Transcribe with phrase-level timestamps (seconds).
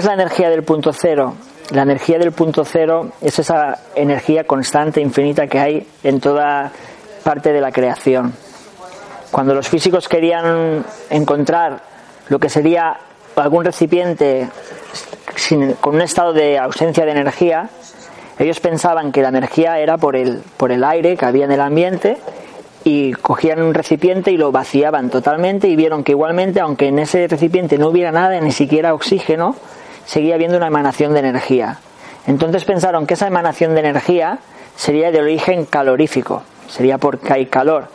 [0.00, 1.34] ¿Qué es la energía del punto cero?
[1.72, 6.72] La energía del punto cero es esa energía constante, infinita que hay en toda
[7.22, 8.32] parte de la creación.
[9.30, 11.82] Cuando los físicos querían encontrar
[12.30, 12.96] lo que sería
[13.36, 14.48] algún recipiente
[15.82, 17.68] con un estado de ausencia de energía,
[18.38, 21.60] ellos pensaban que la energía era por el, por el aire que había en el
[21.60, 22.16] ambiente
[22.84, 27.28] y cogían un recipiente y lo vaciaban totalmente y vieron que igualmente, aunque en ese
[27.28, 29.56] recipiente no hubiera nada, ni siquiera oxígeno,
[30.10, 31.78] seguía habiendo una emanación de energía.
[32.26, 34.38] Entonces pensaron que esa emanación de energía
[34.74, 37.86] sería de origen calorífico, sería porque hay calor.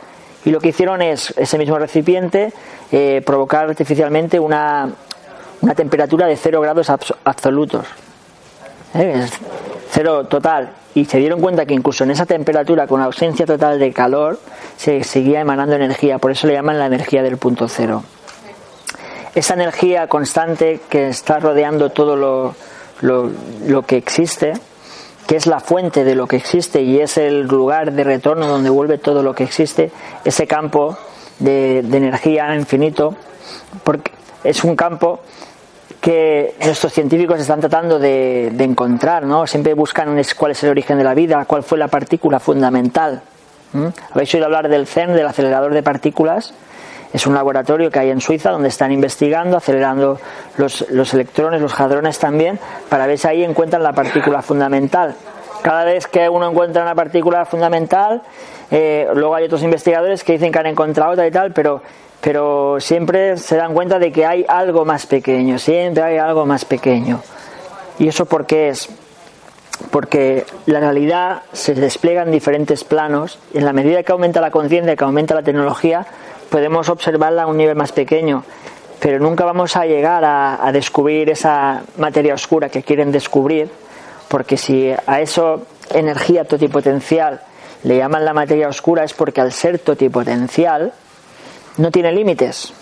[0.46, 2.54] Y lo que hicieron es, ese mismo recipiente,
[2.90, 4.88] eh, provocar artificialmente una,
[5.60, 7.84] una temperatura de cero grados absolutos.
[8.94, 9.26] ¿Eh?
[9.90, 10.70] cero total.
[10.94, 14.40] Y se dieron cuenta que incluso en esa temperatura, con ausencia total de calor,
[14.78, 16.16] se seguía emanando energía.
[16.16, 18.02] Por eso le llaman la energía del punto cero.
[19.36, 22.56] Esa energía constante que está rodeando todo lo,
[23.02, 24.54] lo, que existe,
[25.28, 28.70] que es la fuente de lo que existe y es el lugar de retorno donde
[28.70, 29.92] vuelve todo lo que existe,
[30.24, 30.98] ese campo
[31.38, 33.14] de, de energía infinito,
[33.84, 34.10] porque
[34.42, 35.20] es un campo
[36.00, 39.46] que nuestros científicos están tratando de, encontrar, ¿no?
[39.46, 43.22] Siempre buscan cuál es el origen de la vida, cuál fue la partícula fundamental.
[44.12, 46.54] ¿Habéis oído hablar del CERN, del acelerador de partículas?
[47.16, 50.20] Es un laboratorio que hay en Suiza donde están investigando, acelerando
[50.58, 52.58] los, electrones, los hadrones también,
[52.90, 55.14] para ver si ahí encuentran la partícula fundamental.
[55.62, 58.20] Cada vez que uno encuentra una partícula fundamental,
[58.70, 61.80] eh, luego hay otros investigadores que dicen que han encontrado otra y tal, pero
[62.20, 66.66] pero siempre se dan cuenta de que hay algo más pequeño, siempre hay algo más
[66.66, 67.22] pequeño.
[67.98, 68.90] ¿Y eso por qué es?
[69.90, 74.96] Porque la realidad se despliega en diferentes planos en la medida que aumenta la conciencia,
[74.96, 76.06] que aumenta la tecnología,
[76.50, 78.44] podemos observarla a un nivel más pequeño,
[79.00, 83.70] pero nunca vamos a llegar a, a descubrir esa materia oscura que quieren descubrir,
[84.28, 87.40] porque si a eso energía totipotencial
[87.82, 90.92] le llaman la materia oscura es porque al ser totipotencial,
[91.76, 92.72] no tiene límites.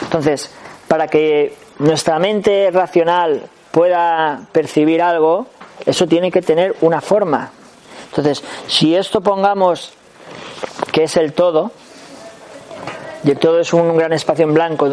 [0.00, 0.50] Entonces,
[0.88, 5.48] para que nuestra mente racional pueda percibir algo,
[5.84, 7.50] eso tiene que tener una forma.
[8.08, 9.92] Entonces, si esto pongamos
[10.92, 11.70] que es el todo,
[13.24, 14.88] y todo es un gran espacio en blanco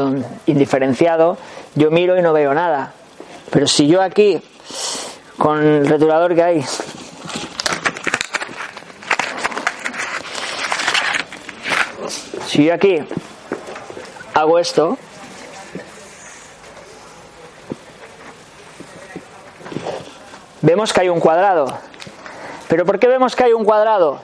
[0.46, 1.38] indiferenciado,
[1.76, 2.94] yo miro y no veo nada.
[3.52, 4.42] Pero si yo aquí,
[5.38, 6.66] con el retulador que hay,
[12.48, 13.04] Si yo aquí
[14.34, 14.98] hago esto,
[20.62, 21.78] vemos que hay un cuadrado.
[22.70, 24.22] ¿Pero por qué vemos que hay un cuadrado?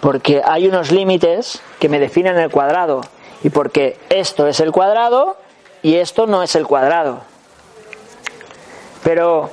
[0.00, 3.02] Porque hay unos límites que me definen el cuadrado.
[3.42, 5.36] Y porque esto es el cuadrado
[5.82, 7.20] y esto no es el cuadrado.
[9.02, 9.50] Pero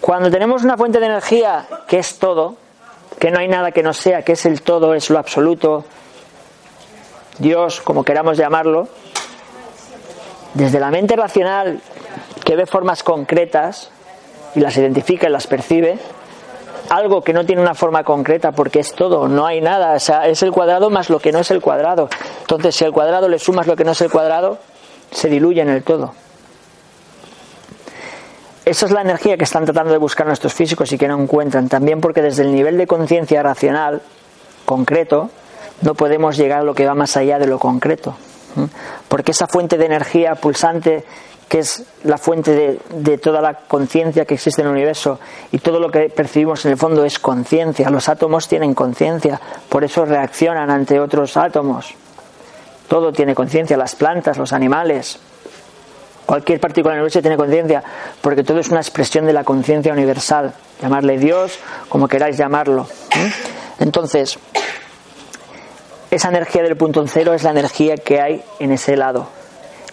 [0.00, 2.56] cuando tenemos una fuente de energía que es todo,
[3.18, 5.84] que no hay nada que no sea, que es el todo, es lo absoluto,
[7.38, 8.88] Dios, como queramos llamarlo,
[10.52, 11.80] desde la mente racional
[12.44, 13.90] que ve formas concretas
[14.54, 15.98] y las identifica y las percibe,
[16.96, 20.26] algo que no tiene una forma concreta porque es todo, no hay nada, o sea,
[20.28, 22.08] es el cuadrado más lo que no es el cuadrado.
[22.40, 24.58] Entonces, si al cuadrado le sumas lo que no es el cuadrado,
[25.10, 26.14] se diluye en el todo.
[28.64, 31.68] Esa es la energía que están tratando de buscar nuestros físicos y que no encuentran,
[31.68, 34.00] también porque desde el nivel de conciencia racional
[34.64, 35.30] concreto
[35.82, 38.16] no podemos llegar a lo que va más allá de lo concreto.
[39.08, 41.04] Porque esa fuente de energía pulsante,
[41.48, 45.20] que es la fuente de, toda la conciencia que existe en el universo
[45.52, 47.90] y todo lo que percibimos en el fondo es conciencia.
[47.90, 51.94] Los átomos tienen conciencia, por eso reaccionan ante otros átomos.
[52.88, 55.18] Todo tiene conciencia, las plantas, los animales,
[56.26, 57.84] Cualquier partícula en el universo tiene conciencia,
[58.22, 60.54] porque todo es una expresión de la conciencia universal.
[60.80, 61.58] Llamarle Dios,
[61.88, 62.86] como queráis llamarlo.
[63.78, 64.38] Entonces,
[66.10, 69.28] esa energía del punto cero es la energía que hay en ese lado,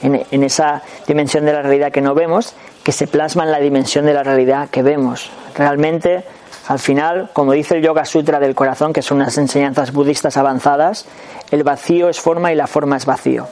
[0.02, 2.54] en, esa dimensión de la realidad que no vemos,
[2.84, 5.30] que se plasma en la dimensión de la realidad que vemos.
[5.56, 6.24] Realmente,
[6.68, 11.06] al final, como dice el Yoga Sutra del Corazón, que son unas enseñanzas budistas avanzadas,
[11.52, 13.48] el vacío es forma y la forma es vacío.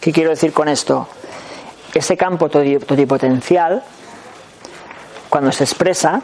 [0.00, 1.08] ¿Qué quiero decir con esto?
[1.94, 3.82] ese campo totipotencial,
[5.28, 6.22] cuando se expresa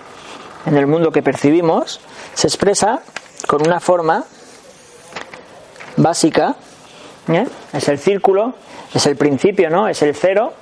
[0.67, 2.01] en el mundo que percibimos,
[2.35, 3.01] se expresa
[3.47, 4.25] con una forma
[5.97, 6.57] básica,
[7.29, 7.47] ¿eh?
[7.73, 8.55] es el círculo,
[8.93, 9.89] es el principio, ¿no?
[9.89, 10.53] Es el cero,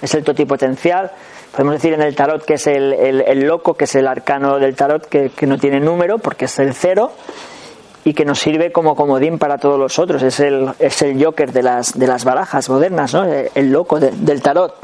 [0.00, 1.10] es el totipotencial.
[1.52, 5.06] Podemos decir en el tarot que es el, loco, que es el arcano del tarot,
[5.06, 7.12] que, que, no tiene número, porque es el cero,
[8.04, 10.22] y que nos sirve como comodín para todos los otros.
[10.22, 13.24] Es el, es el Joker de las, de las barajas modernas, ¿no?
[13.24, 14.74] el loco del tarot.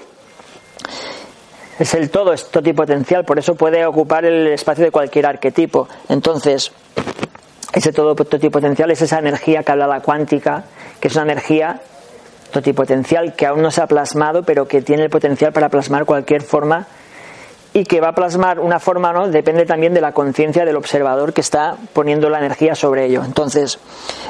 [1.78, 5.88] Es el todo, es totipotencial, por eso puede ocupar el espacio de cualquier arquetipo.
[6.08, 6.72] Entonces,
[7.72, 10.64] ese todo totipotencial es esa energía que habla la cuántica,
[11.00, 11.80] que es una energía
[12.50, 16.42] totipotencial que aún no se ha plasmado, pero que tiene el potencial para plasmar cualquier
[16.42, 16.86] forma
[17.72, 21.32] y que va a plasmar una forma no depende también de la conciencia del observador
[21.32, 23.22] que está poniendo la energía sobre ello.
[23.24, 23.78] Entonces,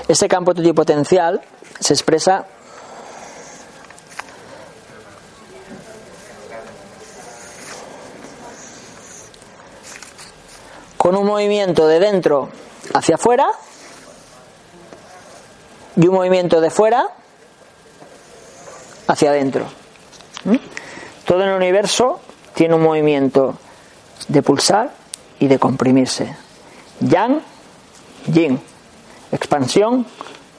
[0.08, 1.40] ese campo totipotencial
[1.78, 2.44] se expresa
[10.98, 12.50] con un movimiento de dentro
[12.92, 13.46] hacia afuera
[16.00, 17.08] y un movimiento de fuera
[19.06, 19.66] hacia adentro.
[20.44, 20.56] ¿Mm?
[21.26, 22.20] Todo en el universo
[22.54, 23.58] tiene un movimiento
[24.28, 24.92] de pulsar
[25.38, 26.34] y de comprimirse.
[27.00, 27.42] Yang,
[28.32, 28.60] yin.
[29.30, 30.06] Expansión,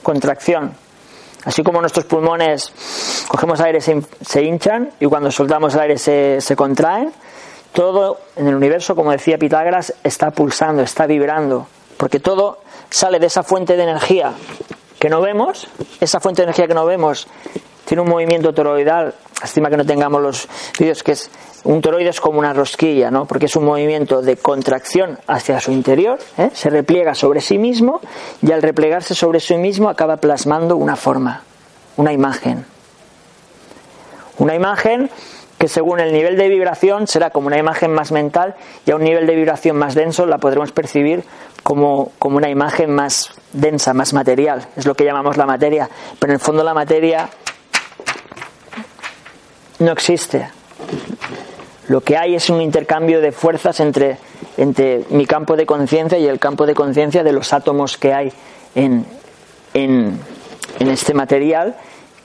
[0.04, 0.74] contracción.
[1.44, 2.72] Así como nuestros pulmones
[3.28, 7.12] cogemos aire se, se hinchan y cuando soltamos el aire se, se contraen,
[7.74, 11.68] todo en el universo, como decía Pitágoras, está pulsando, está vibrando,
[11.98, 12.60] porque todo
[12.92, 14.34] sale de esa fuente de energía
[15.02, 15.68] que no vemos,
[16.00, 17.28] esa fuente de energía que no vemos
[17.86, 21.32] tiene un movimiento toroidal, estima que no tengamos los vídeos, que es
[21.64, 23.26] un toroide es como una rosquilla, ¿no?
[23.26, 26.52] porque es un movimiento de contracción hacia su interior, ¿eh?
[26.54, 28.00] se repliega sobre sí mismo
[28.44, 31.42] y al replegarse sobre sí mismo acaba plasmando una forma,
[31.98, 32.64] una imagen.
[34.38, 35.10] Una imagen
[35.58, 38.56] que según el nivel de vibración será como una imagen más mental
[38.86, 41.24] y a un nivel de vibración más denso la podremos percibir
[41.64, 44.68] como, como una imagen más densa, más material.
[44.76, 45.90] Es lo que llamamos la materia.
[46.20, 47.30] Pero en el fondo la materia
[49.80, 50.50] no existe.
[51.88, 54.18] Lo que hay es un intercambio de fuerzas entre,
[54.58, 58.32] entre mi campo de conciencia y el campo de conciencia de los átomos que hay
[58.76, 59.06] en,
[59.74, 60.20] en,
[60.80, 61.76] en este material,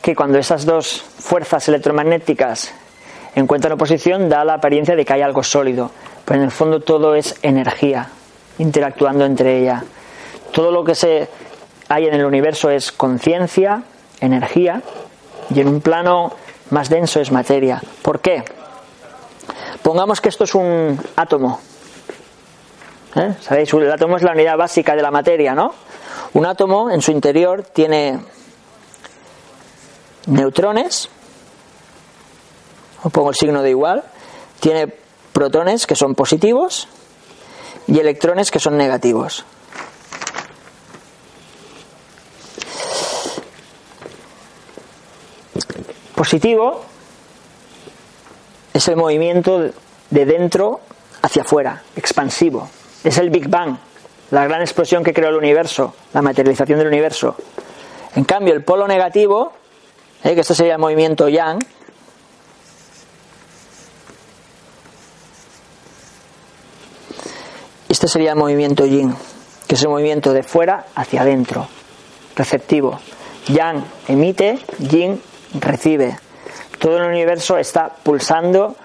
[0.02, 2.72] que cuando esas dos fuerzas electromagnéticas
[3.34, 5.90] encuentran oposición da la apariencia de que hay algo sólido,
[6.24, 8.10] pero en el fondo todo es energía
[8.58, 9.84] interactuando entre ella.
[10.52, 11.28] Todo lo que se
[11.88, 13.82] hay en el universo es conciencia,
[14.20, 14.82] energía,
[15.50, 16.32] y en un plano
[16.70, 17.80] más denso es materia.
[18.02, 18.42] ¿Por qué?
[19.82, 21.60] Pongamos que esto es un átomo.
[23.14, 23.34] ¿Eh?
[23.40, 23.72] ¿Sabéis?
[23.72, 25.72] El átomo es la unidad básica de la materia, ¿no?
[26.34, 28.18] Un átomo en su interior tiene
[30.26, 31.08] neutrones,
[33.12, 34.02] pongo el signo de igual,
[34.60, 34.92] tiene
[35.32, 36.88] protones que son positivos
[37.86, 39.44] y electrones que son negativos.
[46.14, 46.82] Positivo
[48.72, 49.70] es el movimiento
[50.10, 50.80] de dentro
[51.22, 52.68] hacia afuera, expansivo.
[53.04, 53.76] Es el Big Bang,
[54.30, 57.36] la gran explosión que creó el universo, la materialización del universo.
[58.14, 59.52] En cambio, el polo negativo,
[60.24, 60.34] ¿eh?
[60.34, 61.60] que esto sería el movimiento Yang,
[67.88, 69.14] Este sería el movimiento yin,
[69.68, 71.68] que es el movimiento de fuera hacia adentro,
[72.34, 72.98] receptivo.
[73.48, 75.20] Yang emite, yin
[75.60, 76.18] recibe.
[76.78, 78.76] Todo el universo está pulsando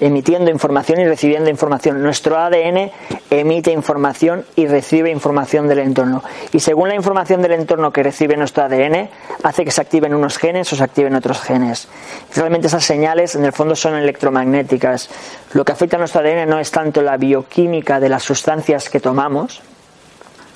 [0.00, 2.02] emitiendo información y recibiendo información.
[2.02, 2.90] Nuestro ADN
[3.30, 6.22] emite información y recibe información del entorno.
[6.52, 9.08] Y según la información del entorno que recibe nuestro ADN,
[9.42, 11.88] hace que se activen unos genes o se activen otros genes.
[12.34, 15.10] Realmente esas señales en el fondo son electromagnéticas.
[15.52, 19.00] Lo que afecta a nuestro ADN no es tanto la bioquímica de las sustancias que
[19.00, 19.62] tomamos,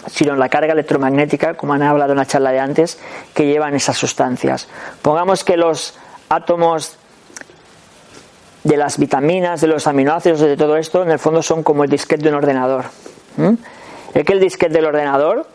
[0.07, 2.99] sino la carga electromagnética, como han hablado en la charla de antes,
[3.35, 4.69] que llevan esas sustancias.
[5.03, 5.95] Pongamos que los
[6.29, 6.99] átomos
[8.65, 11.91] de las vitaminas, de los aminoácidos, de todo esto, en el fondo son como el
[11.91, 12.87] disquete de un ordenador.
[14.15, 15.47] Es que el disquete del ordenador,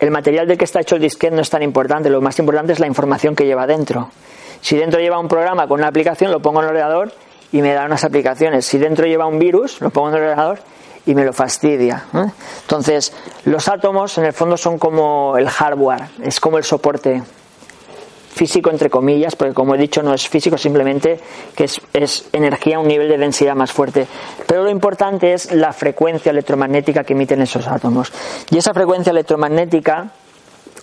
[0.00, 2.72] el material del que está hecho el disquete no es tan importante, lo más importante
[2.72, 4.10] es la información que lleva dentro.
[4.60, 7.12] Si dentro lleva un programa con una aplicación, lo pongo en el ordenador
[7.52, 8.64] y me da unas aplicaciones.
[8.66, 10.58] Si dentro lleva un virus, lo pongo en el ordenador
[11.06, 12.04] y me lo fastidia.
[12.62, 13.12] Entonces,
[13.44, 17.22] los átomos en el fondo son como el hardware, es como el soporte
[18.28, 21.18] físico entre comillas, porque como he dicho no es físico, simplemente
[21.56, 24.06] que es, energía a un nivel de densidad más fuerte.
[24.46, 28.12] Pero lo importante es la frecuencia electromagnética que emiten esos átomos.
[28.50, 30.10] Y esa frecuencia electromagnética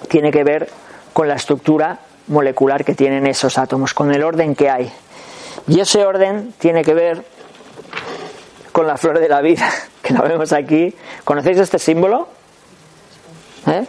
[0.09, 0.69] tiene que ver
[1.13, 4.91] con la estructura molecular que tienen esos átomos, con el orden que hay.
[5.67, 7.23] Y ese orden tiene que ver
[8.71, 9.69] con la flor de la vida,
[10.01, 10.93] que la vemos aquí.
[11.23, 12.27] ¿Conocéis este símbolo?
[13.67, 13.85] ¿Eh?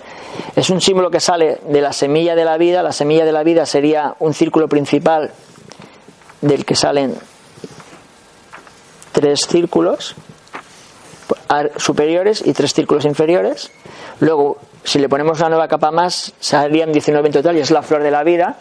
[0.55, 2.83] Es un símbolo que sale de la semilla de la vida.
[2.83, 5.33] La semilla de la vida sería un círculo principal
[6.41, 7.17] del que salen
[9.13, 10.15] tres círculos
[11.77, 13.71] superiores y tres círculos inferiores.
[14.21, 17.83] Luego, si le ponemos una nueva capa más, saldrían 19 en total y es la
[17.83, 18.57] flor de la vida.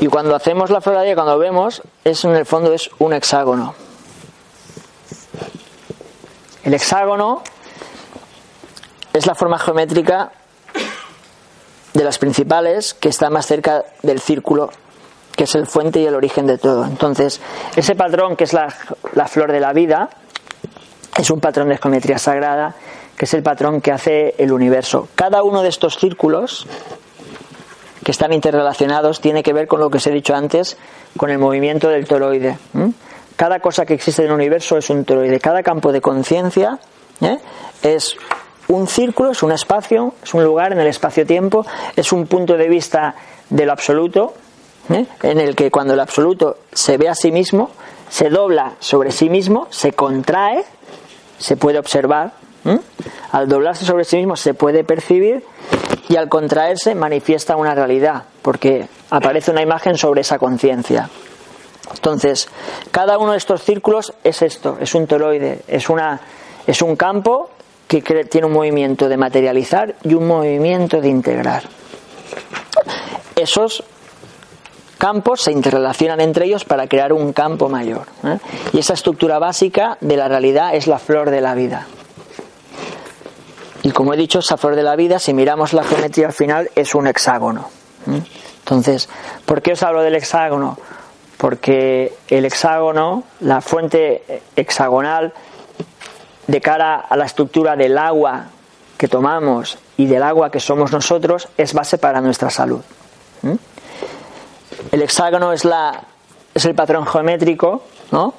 [0.00, 2.90] Y cuando hacemos la flor de la vida, cuando vemos, es en el fondo es
[2.98, 3.74] un hexágono.
[6.64, 7.42] El hexágono
[9.12, 10.30] es la forma geométrica
[11.94, 14.70] de las principales que está más cerca del círculo,
[15.34, 16.84] que es el fuente y el origen de todo.
[16.84, 17.40] Entonces,
[17.76, 18.72] ese patrón que es la,
[19.14, 20.10] la flor de la vida
[21.18, 22.74] es un patrón de geometría sagrada,
[23.16, 25.08] que es el patrón que hace el universo.
[25.14, 26.66] Cada uno de estos círculos
[28.04, 30.78] que están interrelacionados tiene que ver con lo que os he dicho antes,
[31.16, 32.56] con el movimiento del toroide.
[33.36, 35.38] Cada cosa que existe en el universo es un toroide.
[35.38, 36.78] Cada campo de conciencia
[37.20, 37.38] ¿eh?
[37.82, 38.16] es
[38.70, 42.68] un círculo, es un espacio, es un lugar en el espacio-tiempo, es un punto de
[42.68, 43.14] vista
[43.48, 44.34] del absoluto,
[44.90, 45.06] ¿eh?
[45.22, 47.70] en el que cuando el absoluto se ve a sí mismo,
[48.08, 50.64] se dobla sobre sí mismo, se contrae,
[51.38, 52.32] se puede observar,
[53.32, 55.42] al doblarse sobre sí mismo se puede percibir
[56.08, 61.08] y al contraerse manifiesta una realidad, porque aparece una imagen sobre esa conciencia.
[61.94, 62.48] Entonces,
[62.90, 66.20] cada uno de estos círculos es esto, es un toroide, es, una,
[66.66, 67.50] es un campo
[67.98, 71.64] que tiene un movimiento de materializar y un movimiento de integrar.
[73.34, 73.82] Esos
[74.96, 78.06] campos se interrelacionan entre ellos para crear un campo mayor.
[78.22, 78.38] ¿eh?
[78.72, 81.88] Y esa estructura básica de la realidad es la flor de la vida.
[83.82, 86.70] Y como he dicho, esa flor de la vida, si miramos la geometría al final,
[86.76, 87.70] es un hexágono.
[88.58, 89.08] Entonces,
[89.46, 90.78] ¿por qué os hablo del hexágono?
[91.38, 95.32] Porque el hexágono, la fuente hexagonal,
[96.50, 98.46] de cara a la estructura del agua
[98.98, 102.80] que tomamos y del agua que somos nosotros, es base para nuestra salud.
[104.90, 106.02] El hexágono es, la,
[106.52, 108.34] es el patrón geométrico, ¿no?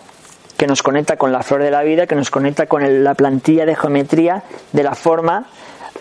[0.58, 3.65] que nos conecta con la flor de la vida, que nos conecta con la plantilla
[3.65, 5.46] de geometría de la forma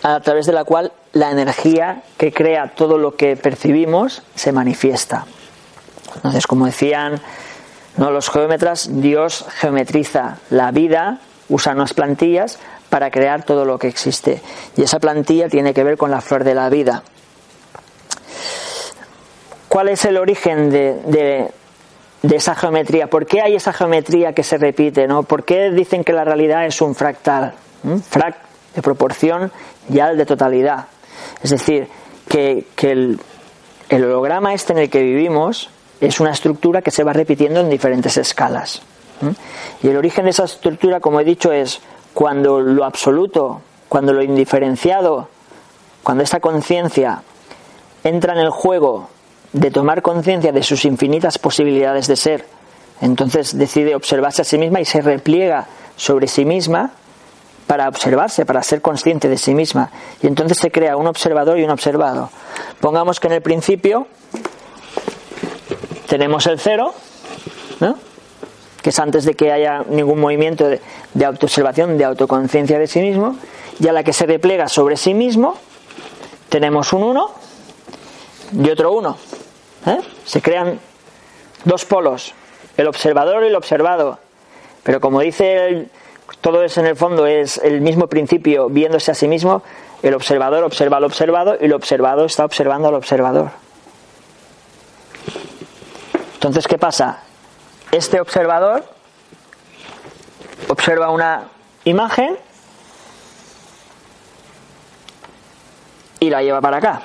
[0.03, 5.25] a través de la cual la energía que crea todo lo que percibimos se manifiesta.
[6.15, 7.21] Entonces, como decían
[7.97, 8.11] ¿no?
[8.11, 11.19] los geómetras, Dios geometriza la vida,
[11.49, 14.41] usa unas plantillas para crear todo lo que existe.
[14.75, 17.03] Y esa plantilla tiene que ver con la flor de la vida.
[19.67, 21.51] ¿Cuál es el origen de,
[22.21, 23.07] de esa geometría.
[23.07, 25.07] ¿Por qué hay esa geometría que se repite?
[25.07, 25.23] ¿no?
[25.23, 27.53] ¿Por qué dicen que la realidad es un fractal?
[28.09, 28.35] Frac
[28.75, 29.51] de proporción
[29.89, 30.85] y al de totalidad.
[31.41, 31.87] Es decir,
[32.27, 33.19] que, el,
[33.91, 35.69] holograma este en el que vivimos
[35.99, 38.81] es una estructura que se va repitiendo en diferentes escalas.
[39.81, 41.81] Y el origen de esa estructura, como he dicho, es
[42.13, 45.27] cuando lo absoluto, cuando lo indiferenciado,
[46.03, 47.23] cuando esta conciencia
[48.03, 49.09] entra en el juego
[49.53, 52.45] de tomar conciencia de sus infinitas posibilidades de ser,
[53.01, 56.91] entonces decide observarse a sí misma y se repliega sobre sí misma
[57.67, 59.91] para observarse, para ser consciente de sí misma.
[60.21, 62.29] Y entonces se crea un observador y un observado.
[62.79, 64.07] Pongamos que en el principio
[66.07, 66.93] tenemos el cero,
[68.81, 73.37] que es antes de que haya ningún movimiento de, autoobservación, de autoconciencia de sí mismo,
[73.79, 75.55] y a la que se replega sobre sí mismo
[76.49, 77.31] tenemos un uno
[78.53, 79.17] y otro uno.
[79.85, 79.99] ¿Eh?
[80.25, 80.79] Se crean
[81.65, 82.33] dos polos,
[82.77, 84.19] el observador y el observado.
[84.83, 85.87] Pero como dice
[86.41, 89.61] todo eso en el fondo es el mismo principio, viéndose a sí mismo,
[90.01, 93.51] el observador observa al observado y el observado está observando al observador.
[96.33, 97.23] Entonces, ¿qué pasa?
[97.91, 98.85] Este observador
[100.69, 101.43] observa una
[101.83, 102.37] imagen
[106.19, 107.01] y la lleva para acá.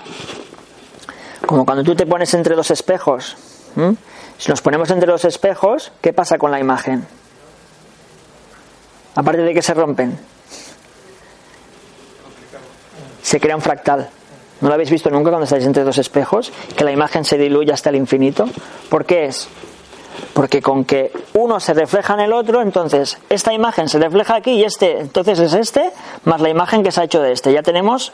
[1.44, 3.36] Como cuando tú te pones entre dos espejos.
[4.38, 7.06] Si nos ponemos entre dos espejos, ¿qué pasa con la imagen?
[9.14, 10.18] Aparte de que se rompen.
[13.22, 14.10] Se crea un fractal.
[14.60, 16.52] ¿No lo habéis visto nunca cuando estáis entre dos espejos?
[16.76, 18.46] Que la imagen se diluye hasta el infinito.
[18.88, 19.48] ¿Por qué es?
[20.32, 24.52] Porque con que uno se refleja en el otro, entonces esta imagen se refleja aquí
[24.52, 25.90] y este, entonces es este,
[26.24, 27.52] más la imagen que se ha hecho de este.
[27.52, 28.12] Ya tenemos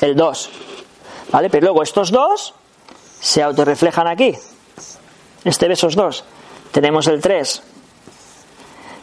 [0.00, 0.50] el 2.
[1.32, 1.50] ¿Vale?
[1.50, 2.54] Pero luego estos dos
[3.20, 4.36] se autorreflejan aquí.
[5.44, 6.24] Este de esos dos.
[6.72, 7.62] Tenemos el 3.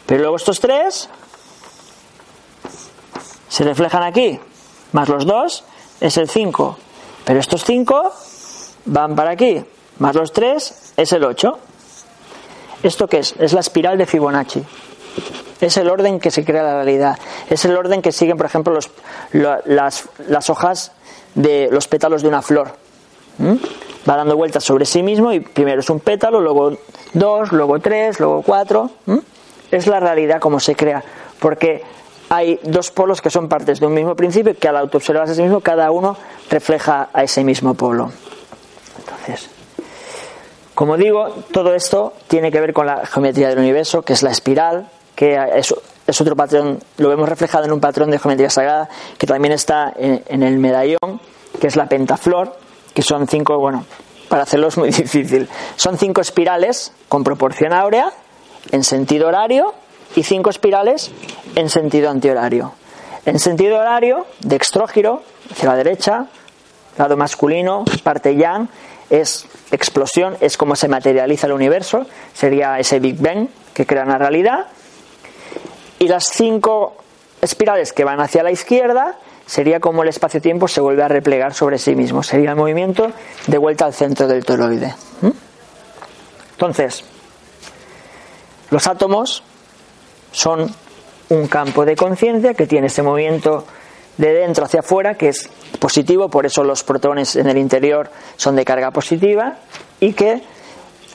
[0.06, 1.08] Pero luego estos tres
[3.48, 4.38] se reflejan aquí.
[4.92, 5.64] Más los dos
[6.00, 6.78] es el 5.
[7.24, 8.12] Pero estos 5
[8.86, 9.62] van para aquí.
[9.98, 11.58] Más los 3 es el 8.
[12.82, 13.34] ¿Esto qué es?
[13.38, 14.62] Es la espiral de Fibonacci.
[15.60, 17.18] Es el orden que se crea la realidad.
[17.50, 18.90] Es el orden que siguen, por ejemplo, los,
[19.32, 20.92] las, las hojas
[21.34, 22.72] de los pétalos de una flor.
[24.08, 26.78] Va dando vueltas sobre sí mismo y primero es un pétalo, luego
[27.12, 28.90] dos, luego tres, luego cuatro.
[29.70, 31.02] Es la realidad como se crea,
[31.40, 31.82] porque
[32.28, 35.42] hay dos polos que son partes de un mismo principio que al autoobservarse a sí
[35.42, 36.16] mismo cada uno
[36.50, 38.10] refleja a ese mismo polo.
[38.98, 39.50] Entonces,
[40.78, 44.30] como digo, todo esto tiene que ver con la geometría del universo, que es la
[44.30, 49.26] espiral, que es otro patrón, lo vemos reflejado en un patrón de geometría sagrada que
[49.26, 51.20] también está en, el medallón,
[51.60, 52.56] que es la pentaflor,
[52.94, 53.86] que son cinco, bueno,
[54.28, 55.48] para hacerlo es muy difícil.
[55.74, 58.12] Son cinco espirales con proporción áurea
[58.70, 59.74] en sentido horario
[60.14, 61.10] y cinco espirales
[61.56, 62.72] en sentido antihorario.
[63.26, 66.28] En sentido horario, dextrógiro, hacia la derecha,
[66.96, 68.68] lado masculino, parte yang,
[69.10, 74.18] es explosión, es como se materializa el universo, sería ese Big Bang que crea una
[74.18, 74.66] realidad.
[75.98, 76.96] Y las cinco
[77.40, 81.78] espirales que van hacia la izquierda sería como el espacio-tiempo se vuelve a replegar sobre
[81.78, 83.10] sí mismo, sería el movimiento
[83.46, 84.94] de vuelta al centro del toroide.
[86.52, 87.04] Entonces,
[88.70, 89.42] los átomos
[90.32, 90.74] son
[91.30, 93.64] un campo de conciencia que tiene ese movimiento
[94.16, 95.48] de dentro hacia afuera que es
[95.78, 99.56] positivo, por eso los protones en el interior son de carga positiva
[100.00, 100.42] y que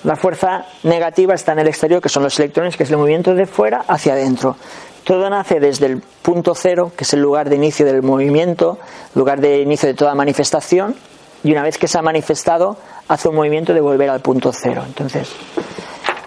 [0.04, 3.36] la fuerza negativa está en el exterior, que son los electrones, que es el movimiento
[3.36, 4.58] de fuera hacia adentro.
[5.04, 8.80] Todo nace desde el punto cero, que es el lugar de inicio del movimiento,
[9.16, 10.96] lugar de inicio de toda manifestación,
[11.44, 14.84] y una vez que se ha manifestado, hace un movimiento de volver al punto cero.
[14.86, 15.30] Entonces,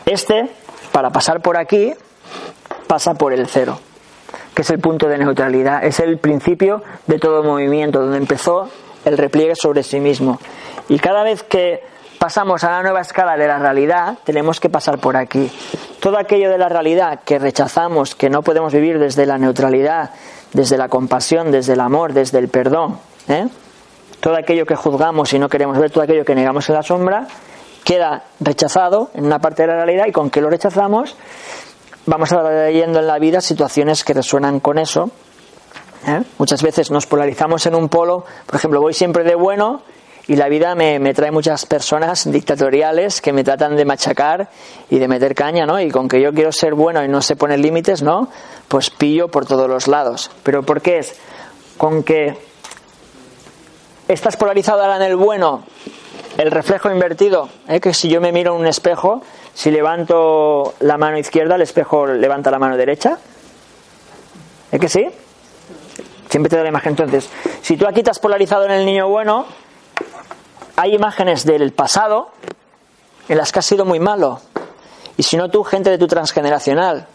[0.05, 0.51] este,
[0.93, 1.95] para pasar por aquí,
[2.87, 3.79] pasa por el cero,
[4.57, 8.71] que es el punto de neutralidad, es el principio de todo movimiento, donde empezó
[9.05, 10.41] el repliegue sobre sí mismo.
[10.89, 11.83] Y cada vez que
[12.19, 15.53] pasamos a la nueva escala de la realidad, tenemos que pasar por aquí.
[16.01, 20.13] Todo aquello de la realidad que rechazamos, que no podemos vivir desde la neutralidad,
[20.55, 23.49] desde la compasión, desde el amor, desde el perdón, ¿eh?
[24.21, 27.27] todo aquello que juzgamos y no queremos ver, todo aquello que negamos en la sombra,
[27.85, 31.15] queda rechazado en una parte de la realidad y con que lo rechazamos
[32.07, 35.11] vamos a leyendo en la vida situaciones que resuenan con eso.
[36.07, 36.23] ¿eh?
[36.39, 39.83] Muchas veces nos polarizamos en un polo, por ejemplo, voy siempre de bueno
[40.29, 44.49] y la vida me, trae muchas personas dictatoriales que me tratan de machacar
[44.91, 45.81] y de meter caña, ¿no?
[45.81, 48.29] Y con que yo quiero ser bueno y no se ponen límites, ¿no?
[48.67, 50.31] Pues pillo por todos los lados.
[50.43, 51.15] ¿Pero por qué es?
[51.77, 52.37] Con que
[54.09, 55.63] estás polarizado ahora en el bueno,
[56.39, 57.81] el reflejo invertido, ¿eh?
[57.81, 59.23] que si yo me miro en un espejo,
[59.57, 63.19] si levanto la mano izquierda, el espejo levanta la mano derecha.
[64.71, 65.09] ¿Es que sí?
[66.29, 66.91] Siempre te da la imagen.
[66.91, 67.31] Entonces,
[67.63, 69.47] si tú aquí te has polarizado en el niño bueno,
[70.77, 72.29] hay imágenes del pasado
[73.31, 74.41] en las que has sido muy malo.
[75.17, 77.07] Y si no tú, gente de tu transgeneracional.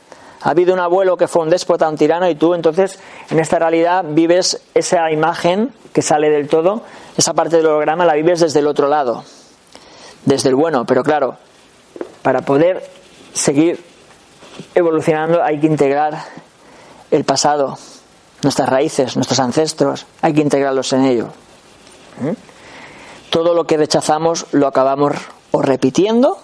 [0.42, 2.98] Ha habido un abuelo que fue un déspota, un tirano, y tú entonces
[3.30, 6.82] en esta realidad vives esa imagen que sale del todo,
[7.16, 9.24] esa parte del holograma la vives desde el otro lado,
[10.26, 10.86] desde el bueno.
[10.88, 11.38] Pero claro,
[12.22, 12.90] para poder
[13.34, 13.84] seguir
[14.76, 16.24] evolucionando hay que integrar
[17.10, 17.78] el pasado,
[18.44, 21.28] nuestras raíces, nuestros ancestros, hay que integrarlos en ello.
[22.20, 22.52] ¿Mm?
[23.32, 25.16] todo lo que rechazamos lo acabamos
[25.52, 26.38] o repitiendo,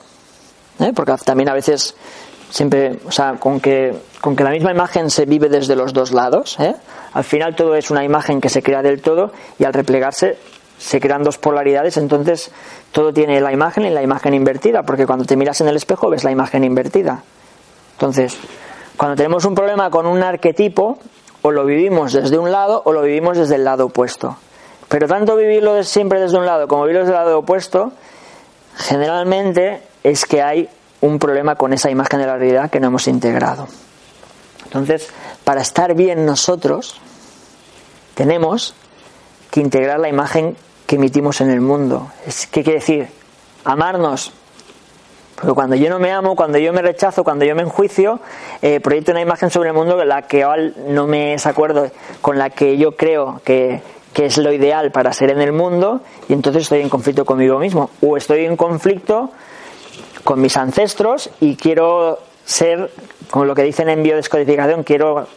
[0.79, 0.93] ¿eh?
[0.95, 1.95] porque también a veces
[2.49, 6.11] siempre, o sea, con que, con que la misma imagen se vive desde los dos
[6.11, 6.75] lados, ¿eh?
[7.13, 10.37] al final todo es una imagen que se crea del todo y al replegarse
[10.77, 12.51] se crean dos polaridades, entonces
[12.91, 16.09] todo tiene la imagen y la imagen invertida, porque cuando te miras en el espejo
[16.09, 17.23] ves la imagen invertida.
[17.93, 18.37] Entonces,
[18.95, 20.99] cuando tenemos un problema con un arquetipo,
[21.41, 24.37] o lo vivimos desde un lado o lo vivimos desde el lado opuesto.
[24.89, 27.91] Pero tanto vivirlo siempre desde un lado como vivirlo desde el lado opuesto,
[28.75, 30.69] generalmente es que hay
[31.01, 33.67] un problema con esa imagen de la realidad que no hemos integrado.
[34.65, 35.09] Entonces,
[35.43, 36.99] para estar bien nosotros,
[38.15, 38.73] tenemos
[39.51, 42.09] que integrar la imagen que emitimos en el mundo.
[42.51, 43.07] ¿Qué quiere decir?
[43.65, 44.33] Amarnos.
[45.35, 48.19] Porque cuando yo no me amo, cuando yo me rechazo, cuando yo me enjuicio,
[48.63, 50.43] eh, proyecto una imagen sobre el mundo la que
[50.87, 55.13] no me es acuerdo con la que yo creo que, que es lo ideal para
[55.13, 59.29] ser en el mundo y entonces estoy en conflicto conmigo mismo o estoy en conflicto
[60.23, 62.89] con mis ancestros y quiero ser,
[63.29, 65.27] como lo que dicen en biodescodificación, quiero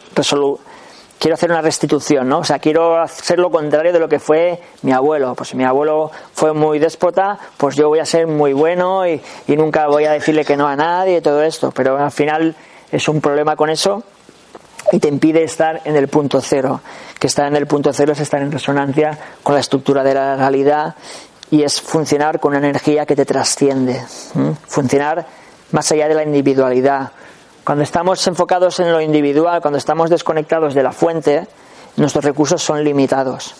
[1.21, 2.39] quiero hacer una restitución, ¿no?
[2.39, 5.35] O sea, quiero hacer lo contrario de lo que fue mi abuelo.
[5.35, 9.21] Pues si mi abuelo fue muy déspota, pues yo voy a ser muy bueno y,
[9.49, 11.71] nunca voy a decirle que no a nadie y todo esto.
[11.71, 12.55] Pero al final
[12.91, 14.03] es un problema con eso
[14.91, 16.81] y te impide estar en el punto cero.
[17.19, 20.35] Que estar en el punto cero es estar en resonancia con la estructura de la
[20.37, 20.95] realidad
[21.51, 24.01] y es funcionar con una energía que te trasciende,
[24.67, 25.27] funcionar
[25.69, 27.11] más allá de la individualidad.
[27.63, 31.47] Cuando estamos enfocados en lo individual, cuando estamos desconectados de la fuente,
[31.97, 33.53] nuestros recursos son limitados.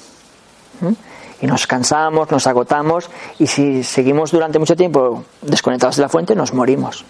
[1.42, 3.10] Y nos cansamos, nos agotamos
[3.40, 7.06] y si seguimos durante mucho tiempo desconectados de la fuente, nos morimos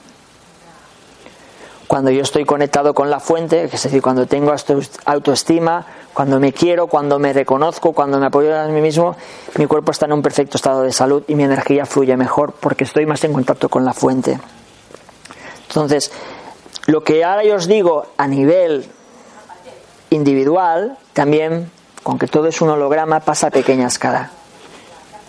[1.91, 4.55] cuando yo estoy conectado con la fuente, es decir, cuando tengo
[5.03, 9.17] autoestima, cuando me quiero, cuando me reconozco, cuando me apoyo a mí mismo,
[9.57, 12.85] mi cuerpo está en un perfecto estado de salud y mi energía fluye mejor porque
[12.85, 14.39] estoy más en contacto con la fuente.
[15.67, 16.13] Entonces,
[16.91, 18.85] Lo que ahora yo os digo a nivel
[20.09, 21.71] individual, también,
[22.03, 24.29] con que todo es un holograma, pasa a pequeña escala.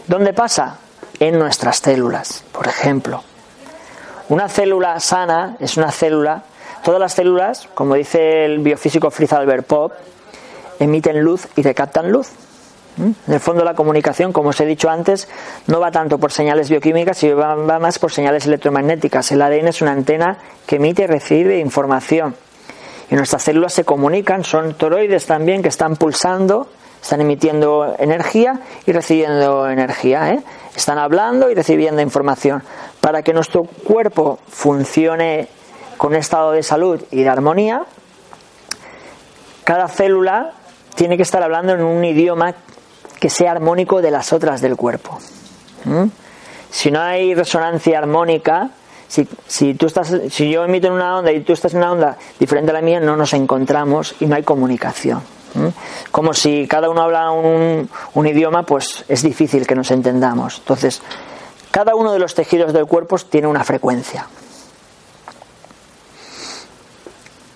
[0.08, 0.78] ¿Dónde pasa?
[1.20, 3.22] En nuestras células, por ejemplo.
[4.28, 6.42] Una célula sana es una célula,
[6.82, 9.92] todas las células, como dice el biofísico Fritz Albert Pop,
[10.80, 12.30] emiten luz y recaptan luz.
[12.96, 13.10] ¿Mm?
[13.26, 15.28] En el fondo la comunicación, como os he dicho antes,
[15.66, 19.32] no va tanto por señales bioquímicas, sino va, más por señales electromagnéticas.
[19.32, 22.34] El ADN es una antena que emite y recibe información.
[23.10, 26.68] Y nuestras células se comunican, son toroides también que están pulsando,
[27.02, 30.32] están emitiendo energía y recibiendo energía.
[30.32, 30.40] ¿eh?
[30.74, 32.62] Están hablando y recibiendo información.
[33.00, 35.48] Para que nuestro cuerpo funcione
[35.96, 37.84] con un estado de salud y de armonía,
[39.64, 40.52] cada célula
[40.94, 42.54] tiene que estar hablando en un idioma
[43.22, 45.20] que sea armónico de las otras del cuerpo.
[46.72, 48.70] Si no hay resonancia armónica,
[49.06, 51.92] si, si, tú estás, si yo emito en una onda y tú estás en una
[51.92, 55.22] onda diferente a la mía, no nos encontramos y no hay comunicación.
[55.54, 55.68] ¿Mm?
[56.10, 60.58] Como si cada uno habla un, un idioma, pues es difícil que nos entendamos.
[60.58, 61.00] Entonces,
[61.70, 64.26] cada uno de los tejidos del cuerpo tiene una frecuencia.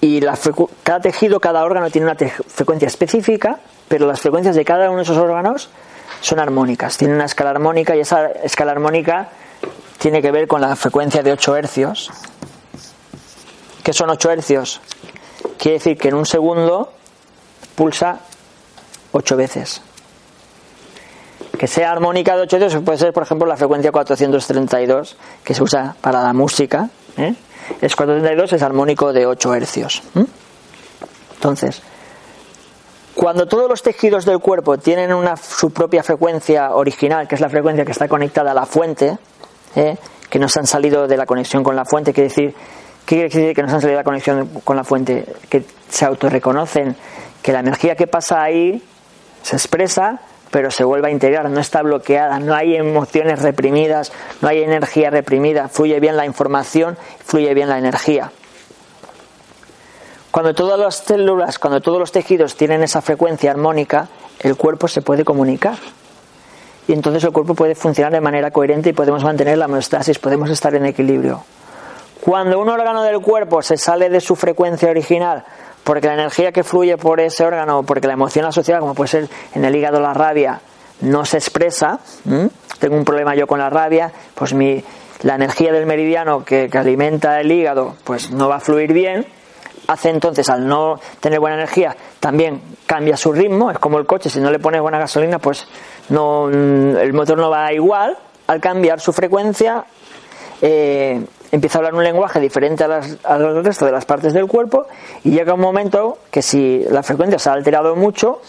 [0.07, 0.39] Y la
[0.85, 5.03] cada tejido, cada órgano tiene una frecuencia específica pero las frecuencias de cada uno de
[5.05, 5.69] esos órganos
[6.21, 9.29] son armónicas, tienen una escala armónica y esa escala armónica
[9.99, 12.11] tiene que ver con la frecuencia de 8 hercios.
[13.83, 14.81] ¿Qué son 8 hercios?
[15.59, 16.93] Quiere decir que en un segundo
[17.75, 18.21] pulsa
[19.13, 19.83] 8 veces.
[21.59, 25.63] Que sea armónica de 8 hercios puede ser, por ejemplo, la frecuencia 432 que se
[25.63, 26.91] usa para la música.
[27.17, 27.35] ¿eh?
[27.81, 30.03] Es 432, es armónico de 8 hercios.
[31.35, 31.83] Entonces,
[33.15, 37.49] cuando todos los tejidos del cuerpo tienen una, su propia frecuencia original, que es la
[37.49, 39.17] frecuencia que está conectada a la fuente,
[39.75, 39.97] ¿eh?
[40.29, 42.55] que no se han salido de la conexión con la fuente, quiere decir,
[43.07, 45.25] ¿qué quiere decir que no se han salido de la conexión con la fuente?
[45.49, 46.95] Que se autorreconocen,
[47.41, 48.83] que la energía que pasa ahí
[49.43, 50.21] se expresa,
[50.57, 55.11] pero se vuelve a integrar, no está bloqueada, no hay emociones reprimidas, no hay energía
[55.11, 58.33] reprimida, fluye bien la información, fluye bien la energía.
[60.31, 64.09] Cuando todas las células, cuando todos los tejidos tienen esa frecuencia armónica,
[64.41, 65.77] el cuerpo se puede comunicar.
[66.89, 70.49] Y entonces el cuerpo puede funcionar de manera coherente y podemos mantener la homeostasis, podemos
[70.49, 71.45] estar en equilibrio.
[72.23, 75.45] Cuando un órgano del cuerpo se sale de su frecuencia original,
[75.87, 79.29] porque la energía que fluye por ese órgano, porque la emoción asociada, como puede ser
[79.55, 80.61] en el hígado la rabia,
[81.01, 82.01] no se expresa,
[82.81, 84.83] tengo un problema yo con la rabia, pues mi,
[85.23, 89.27] la energía del meridiano que, alimenta el hígado, pues no va a fluir bien,
[89.87, 93.71] hace entonces, al no tener buena energía, también cambia su ritmo.
[93.71, 95.69] Es como el coche, si no le pones buena gasolina, pues
[96.09, 98.19] no, el motor no va igual.
[98.49, 99.85] Al cambiar su frecuencia,
[100.61, 104.87] eh, empieza a hablar un lenguaje diferente a al resto de las partes del cuerpo
[105.25, 108.41] y llega un momento que si la frecuencia se ha alterado mucho,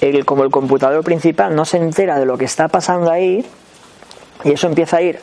[0.00, 3.44] el, como el computador principal no se entera de lo que está pasando ahí
[4.44, 5.20] y eso empieza a ir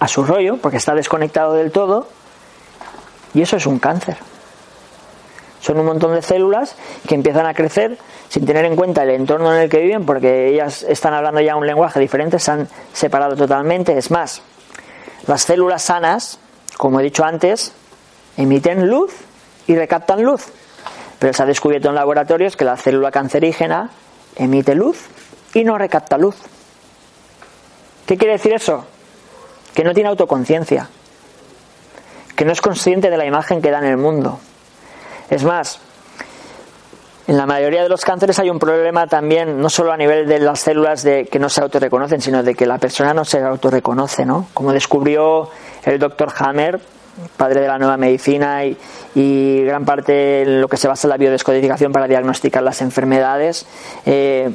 [0.00, 2.08] a su rollo porque está desconectado del todo
[3.34, 4.16] y eso es un cáncer.
[5.60, 6.74] Son un montón de células
[7.06, 7.96] que empiezan a crecer
[8.28, 11.54] sin tener en cuenta el entorno en el que viven, porque ellas están hablando ya
[11.54, 13.96] un lenguaje diferente, se han separado totalmente.
[13.96, 14.42] Es más,
[15.26, 16.38] las células sanas,
[16.76, 17.72] como he dicho antes,
[18.36, 19.12] emiten luz
[19.66, 20.46] y recaptan luz.
[21.18, 23.90] Pero se ha descubierto en laboratorios que la célula cancerígena
[24.36, 25.06] emite luz
[25.54, 26.36] y no recapta luz.
[28.06, 28.84] ¿Qué quiere decir eso?
[29.74, 30.88] Que no tiene autoconciencia,
[32.34, 34.40] que no es consciente de la imagen que da en el mundo.
[35.30, 35.80] Es más,
[37.26, 40.40] en la mayoría de los cánceres hay un problema también, no solo a nivel de
[40.40, 44.26] las células de que no se autorreconocen, sino de que la persona no se autorreconoce,
[44.26, 44.48] ¿no?
[44.52, 45.48] Como descubrió
[45.84, 46.80] el doctor Hammer,
[47.36, 51.16] padre de la nueva medicina y, gran parte en lo que se basa en la
[51.16, 53.66] biodescodificación para diagnosticar las enfermedades.
[54.04, 54.50] Eh,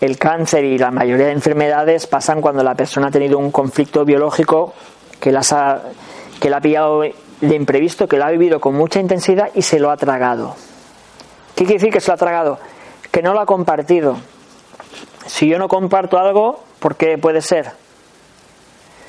[0.00, 4.04] el cáncer y la mayoría de enfermedades pasan cuando la persona ha tenido un conflicto
[4.04, 4.74] biológico
[5.20, 5.80] que, las ha,
[6.40, 9.78] que la ha pillado de imprevisto que lo ha vivido con mucha intensidad y se
[9.78, 10.56] lo ha tragado.
[11.56, 12.60] ¿Qué quiere decir que se lo ha tragado?
[13.10, 14.16] Que no lo ha compartido.
[15.26, 17.72] Si yo no comparto algo, ¿por qué puede ser?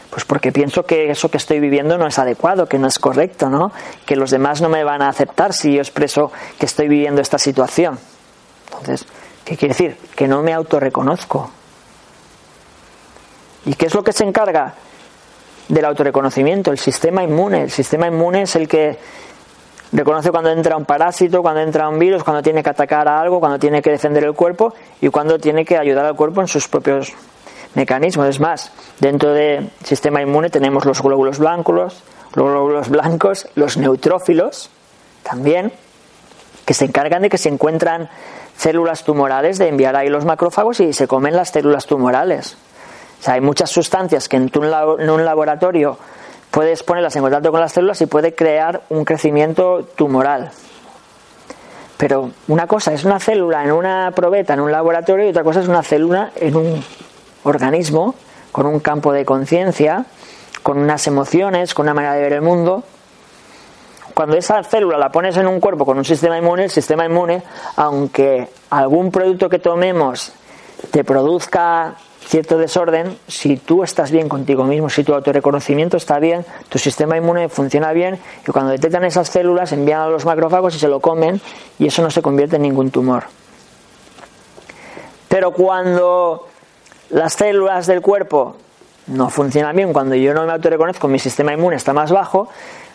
[0.09, 3.49] Pues porque pienso que eso que estoy viviendo no es adecuado, que no es correcto,
[3.49, 3.71] ¿no?
[4.05, 7.37] Que los demás no me van a aceptar si yo expreso que estoy viviendo esta
[7.37, 7.99] situación.
[8.71, 9.05] Entonces,
[9.45, 9.97] ¿qué quiere decir?
[10.15, 11.51] Que no me autorreconozco.
[13.65, 14.73] ¿Y qué es lo que se encarga?
[15.67, 17.63] del autorreconocimiento, el sistema inmune.
[17.63, 18.97] El sistema inmune es el que
[19.91, 23.39] reconoce cuando entra un parásito, cuando entra un virus, cuando tiene que atacar a algo,
[23.39, 26.67] cuando tiene que defender el cuerpo y cuando tiene que ayudar al cuerpo en sus
[26.67, 27.13] propios
[27.75, 28.27] mecanismos.
[28.27, 34.69] Es más, dentro del sistema inmune tenemos los glóbulos blancos, los glóbulos blancos, los neutrófilos
[35.23, 35.71] también,
[36.65, 38.09] que se encargan de que se encuentran
[38.57, 42.57] células tumorales, de enviar ahí los macrófagos y se comen las células tumorales.
[43.19, 44.51] O sea, hay muchas sustancias que en,
[45.09, 45.97] un laboratorio
[46.51, 50.51] puedes ponerlas en contacto con las células y puede crear un crecimiento tumoral.
[51.97, 55.61] Pero una cosa es una célula en una probeta, en un laboratorio, y otra cosa
[55.61, 56.83] es una célula en un
[57.43, 58.13] organismo,
[58.51, 60.05] con un campo de conciencia,
[60.61, 62.83] con unas emociones, con una manera de ver el mundo.
[64.13, 67.43] Cuando esa célula la pones en un cuerpo con un sistema inmune, el sistema inmune,
[67.75, 70.33] aunque algún producto que tomemos
[70.91, 71.95] te produzca
[72.27, 77.15] cierto desorden, si tú estás bien contigo mismo, si tu autorreconocimiento está bien, tu sistema
[77.15, 80.99] inmune funciona bien y cuando detectan esas células envían a los macrófagos y se lo
[80.99, 81.39] comen
[81.79, 83.23] y eso no se convierte en ningún tumor.
[85.29, 86.47] Pero cuando
[87.09, 88.57] las células del cuerpo
[89.07, 92.49] no funcionan bien, cuando yo no me autorreconozco, mi sistema inmune está más bajo,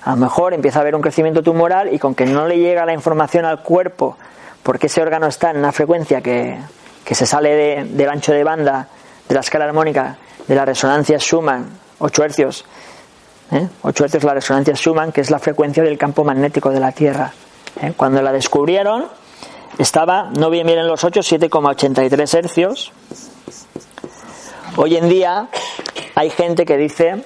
[0.05, 2.85] a lo mejor empieza a haber un crecimiento tumoral y con que no le llega
[2.85, 4.17] la información al cuerpo
[4.63, 6.59] porque ese órgano está en una frecuencia que,
[7.11, 8.89] se sale del ancho de banda
[9.29, 12.65] de la escala armónica de la resonancia Schumann, 8 hercios,
[13.51, 13.69] ¿eh?
[13.83, 17.33] 8 hercios la resonancia Schumann, que es la frecuencia del campo magnético de la Tierra.
[17.81, 17.93] ¿eh?
[17.97, 19.07] Cuando la descubrieron,
[19.79, 22.93] estaba, no bien miren los 8, 7,83 hercios.
[24.77, 25.49] Hoy en día
[26.15, 27.25] hay gente que dice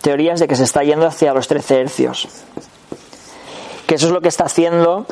[0.00, 2.28] teorías de que se está yendo hacia los 13 hercios.
[3.86, 5.06] Que eso es lo que está haciendo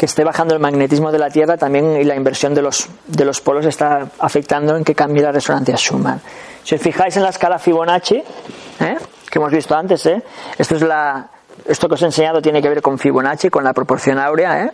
[0.00, 3.22] que esté bajando el magnetismo de la Tierra también y la inversión de los, de
[3.26, 6.22] los polos está afectando en que cambie la resonancia Schumann.
[6.64, 8.96] Si os fijáis en la escala Fibonacci, ¿eh?
[9.30, 10.22] que hemos visto antes, ¿eh?
[10.56, 11.28] esto, es la,
[11.66, 14.64] esto que os he enseñado tiene que ver con Fibonacci, con la proporción áurea.
[14.64, 14.72] ¿eh?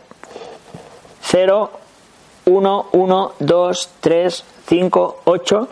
[1.22, 1.70] 0,
[2.44, 5.68] 1, 1, 2, 3, 5, 8,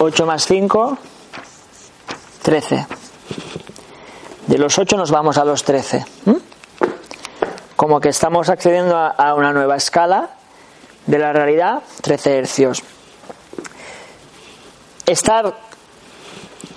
[0.00, 0.98] 8 más 5,
[2.42, 2.86] 13.
[4.48, 6.04] De los 8 nos vamos a los 13
[7.76, 10.30] como que estamos accediendo a, una nueva escala
[11.06, 12.82] de la realidad, 13 hercios.
[15.04, 15.54] Estar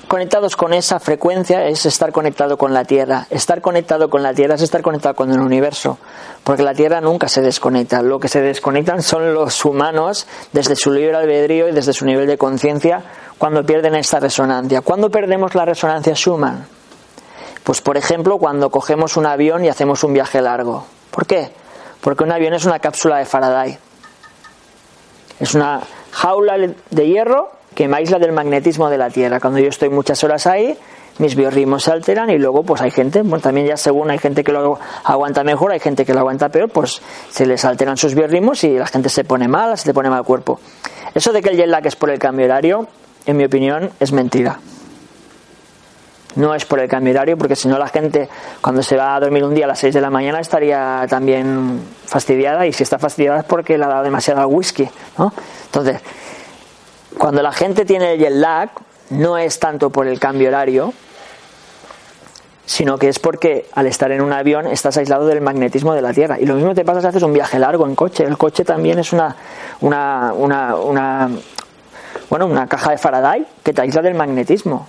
[0.08, 3.28] conectados con esa frecuencia es estar conectado con la Tierra.
[3.30, 5.98] Estar conectado con la Tierra es estar conectado con el universo,
[6.44, 8.02] porque la Tierra nunca se desconecta.
[8.02, 12.28] Lo que se desconectan son los humanos desde su libre albedrío y desde su nivel
[12.28, 13.04] de conciencia
[13.38, 14.82] cuando pierden esta resonancia.
[14.82, 16.79] ¿Cuándo perdemos la resonancia Schumann?
[17.70, 20.88] Pues por ejemplo cuando cogemos un avión y hacemos un viaje largo.
[21.12, 21.52] ¿Por qué?
[22.02, 23.78] Porque un avión es una cápsula de Faraday.
[25.40, 29.40] Es una jaula de hierro que me aísla del magnetismo de la Tierra.
[29.40, 30.76] Cuando yo estoy muchas horas ahí,
[31.20, 34.44] mis biorritmos se alteran y luego pues hay gente, bueno, también ya según hay gente
[34.44, 38.16] que lo aguanta mejor, hay gente que lo aguanta peor, pues se les alteran sus
[38.16, 40.60] biorritmos y la gente se pone mal, se le pone mal el cuerpo.
[41.14, 42.88] Eso de que el jet es por el cambio horario,
[43.28, 44.60] en mi opinión, es mentira
[46.36, 48.30] no es por el cambio horario, porque si no la gente
[48.62, 51.82] cuando se va a dormir un día a las 6 de la mañana estaría también
[52.06, 54.88] fastidiada y si está fastidiada es porque le ha dado demasiado whisky.
[55.18, 55.34] ¿no?
[55.66, 56.02] Entonces,
[57.18, 58.70] cuando la gente tiene el jet lag,
[59.10, 60.94] no es tanto por el cambio horario,
[62.66, 66.14] sino que es porque al estar en un avión estás aislado del magnetismo de la
[66.14, 66.40] Tierra.
[66.40, 68.24] Y lo mismo te pasa si haces un viaje largo en coche.
[68.24, 69.36] El coche también es una,
[69.82, 71.30] una, una, una
[72.30, 74.88] bueno, una caja de Faraday que te aísla del magnetismo.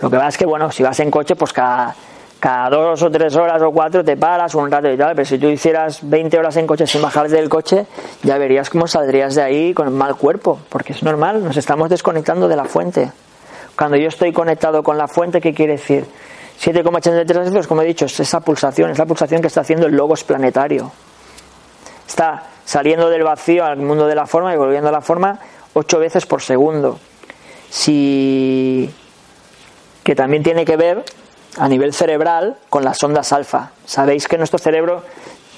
[0.00, 1.94] Lo que pasa es que, bueno, si vas en coche, pues cada,
[2.38, 5.38] cada dos o tres horas o cuatro te paras un rato y tal, pero si
[5.38, 7.86] tú hicieras 20 horas en coche sin bajar del coche,
[8.22, 12.48] ya verías cómo saldrías de ahí con mal cuerpo, porque es normal, nos estamos desconectando
[12.48, 13.12] de la fuente.
[13.76, 16.06] Cuando yo estoy conectado con la fuente, ¿qué quiere decir?
[16.62, 19.94] 7,83 veces, como he dicho, es esa pulsación, es la pulsación que está haciendo el
[19.94, 20.90] logos planetario.
[22.06, 25.38] Está saliendo del vacío al mundo de la forma y volviendo a la forma
[25.74, 26.98] ocho veces por segundo.
[27.70, 28.92] Si
[30.10, 31.04] que también tiene que ver
[31.56, 33.70] a nivel cerebral con las ondas alfa.
[33.86, 35.04] Sabéis que nuestro cerebro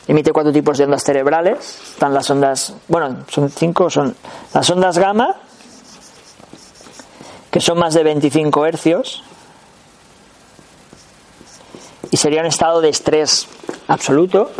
[0.06, 1.80] emite cuatro tipos de ondas cerebrales.
[1.92, 4.14] Están las ondas, bueno, son cinco, son
[4.52, 5.36] las ondas gamma,
[7.50, 9.24] que son más de 25 hercios,
[12.10, 13.48] y sería un estado de estrés
[13.88, 14.50] absoluto.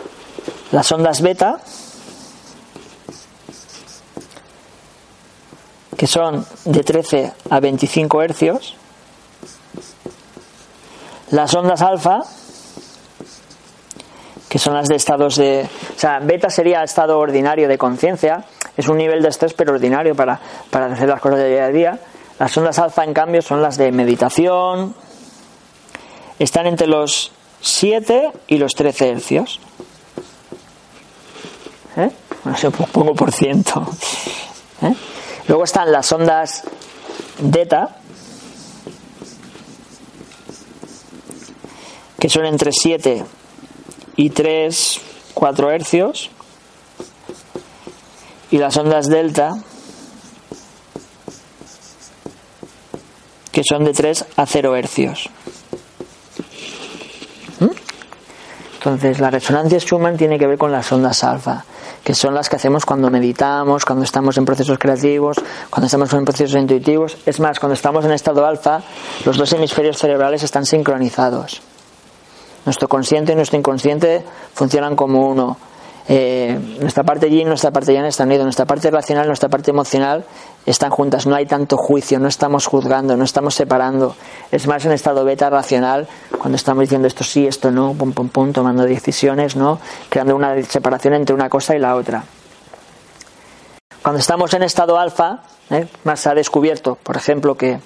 [0.70, 1.60] Las ondas beta,
[5.98, 8.76] que son de 13 a 25 hercios,
[11.32, 12.20] las ondas alfa,
[14.48, 15.66] que son las de estados de...
[15.96, 18.44] O sea, beta sería estado ordinario de conciencia,
[18.76, 20.38] es un nivel de estrés pero ordinario para,
[20.70, 21.98] para hacer las cosas de día a día.
[22.38, 24.94] Las ondas alfa, en cambio, son las de meditación,
[26.38, 29.60] están entre los 7 y los 13 hercios.
[31.96, 32.10] ¿Eh?
[32.44, 33.86] No sé, pongo por ciento.
[34.82, 34.94] ¿Eh?
[35.48, 36.64] Luego están las ondas
[37.38, 37.96] delta,
[42.22, 43.24] que son entre 7
[44.14, 45.00] y 3,
[45.34, 46.30] 4 hercios,
[48.52, 49.54] y las ondas delta,
[53.50, 55.30] que son de 3 a 0 hercios.
[57.58, 57.70] ¿Mm?
[58.74, 61.64] Entonces, la resonancia Schumann tiene que ver con las ondas alfa,
[62.04, 65.38] que son las que hacemos cuando meditamos, cuando estamos en procesos creativos,
[65.70, 67.16] cuando estamos en procesos intuitivos.
[67.26, 68.80] Es más, cuando estamos en estado alfa,
[69.24, 71.62] los dos hemisferios cerebrales están sincronizados.
[72.64, 74.22] Nuestro consciente y nuestro inconsciente
[74.54, 75.56] funcionan como uno.
[76.08, 78.44] Eh, nuestra parte yin nuestra parte yang están unidos.
[78.44, 80.24] Nuestra parte racional nuestra parte emocional
[80.66, 81.26] están juntas.
[81.26, 84.16] No hay tanto juicio, no estamos juzgando, no estamos separando.
[84.50, 88.28] Es más en estado beta racional, cuando estamos diciendo esto sí, esto no, pum, pum,
[88.28, 89.78] pum, tomando decisiones, ¿no?
[90.08, 92.24] creando una separación entre una cosa y la otra.
[94.02, 95.86] Cuando estamos en estado alfa, ¿eh?
[96.04, 97.78] más se ha descubierto, por ejemplo, que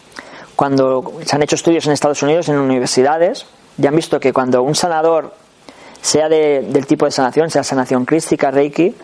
[0.55, 4.63] cuando se han hecho estudios en Estados Unidos, en universidades, ya han visto que cuando
[4.63, 5.35] un sanador,
[6.01, 8.95] sea del tipo de sanación, sea sanación crística, reiki,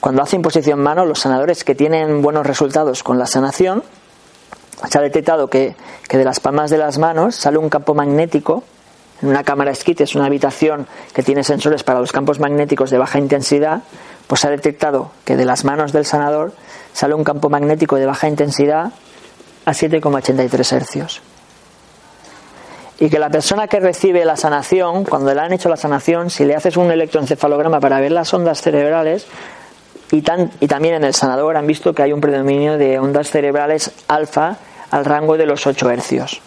[0.00, 3.82] cuando hace imposición mano, los sanadores que tienen buenos resultados con la sanación,
[4.90, 5.76] se ha detectado que,
[6.10, 8.64] de las palmas de las manos sale un campo magnético
[9.22, 12.98] en una cámara esquite, es una habitación que tiene sensores para los campos magnéticos de
[12.98, 13.82] baja intensidad,
[14.26, 16.52] pues se ha detectado que de las manos del sanador
[16.92, 18.92] sale un campo magnético de baja intensidad
[19.64, 21.22] a 7,83 hercios
[22.98, 26.44] y que la persona que recibe la sanación, cuando le han hecho la sanación, si
[26.44, 29.26] le haces un electroencefalograma para ver las ondas cerebrales,
[30.12, 34.58] y, también en el sanador han visto que hay un predominio de ondas cerebrales alfa
[34.90, 36.40] al rango de los 8 hercios.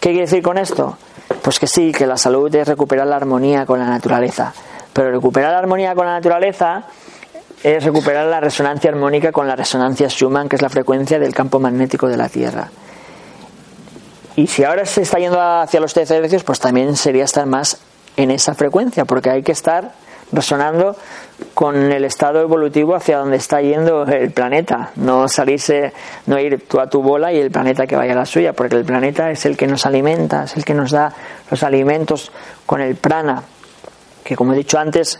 [0.00, 0.96] ¿Qué quiere decir con esto?
[1.42, 4.54] Pues que sí, que la salud es recuperar la armonía con la naturaleza.
[4.92, 6.84] Pero recuperar la armonía con la naturaleza
[7.62, 11.58] es recuperar la resonancia armónica con la resonancia Schumann, que es la frecuencia del campo
[11.58, 12.70] magnético de la Tierra.
[14.36, 17.78] Y si ahora se está yendo hacia los 13 hercios, pues también sería estar más
[18.16, 19.92] en esa frecuencia, porque hay que estar
[20.30, 20.96] resonando
[21.54, 25.92] con el estado evolutivo hacia donde está yendo el planeta, no salirse,
[26.26, 28.76] no ir tú a tu bola y el planeta que vaya a la suya, porque
[28.76, 31.14] el planeta es el que nos alimenta, es el que nos da
[31.50, 32.30] los alimentos
[32.66, 33.42] con el prana,
[34.22, 35.18] que como he dicho antes,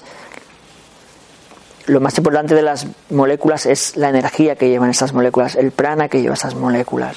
[1.86, 6.08] lo más importante de las moléculas es la energía que llevan esas moléculas, el prana
[6.08, 7.16] que lleva esas moléculas.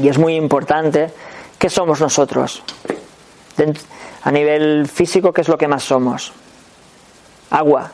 [0.00, 1.10] Y es muy importante
[1.58, 2.62] qué somos nosotros.
[4.22, 6.32] A nivel físico, ¿qué es lo que más somos?
[7.50, 7.90] Agua.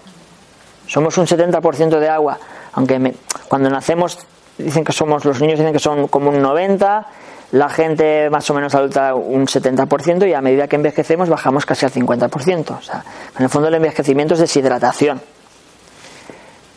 [0.86, 2.38] Somos un 70% de agua.
[2.74, 3.14] Aunque
[3.48, 4.18] cuando nacemos
[4.58, 7.06] dicen que somos, los niños dicen que son como un 90%,
[7.52, 11.86] la gente más o menos adulta un 70% y a medida que envejecemos bajamos casi
[11.86, 12.78] al 50%.
[12.78, 13.04] O sea,
[13.36, 15.20] en el fondo el envejecimiento es deshidratación.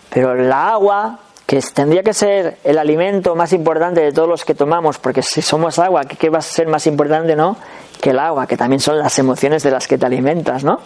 [0.10, 4.54] Pero la agua que tendría que ser el alimento más importante de todos los que
[4.54, 7.58] tomamos, porque si somos agua, ¿qué va a ser más importante, no?
[8.00, 10.80] Que el agua, que también son las emociones de las que te alimentas, ¿no?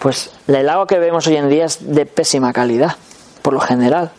[0.00, 2.96] Pues el agua que vemos hoy en día es de pésima calidad,
[3.40, 4.10] por lo general.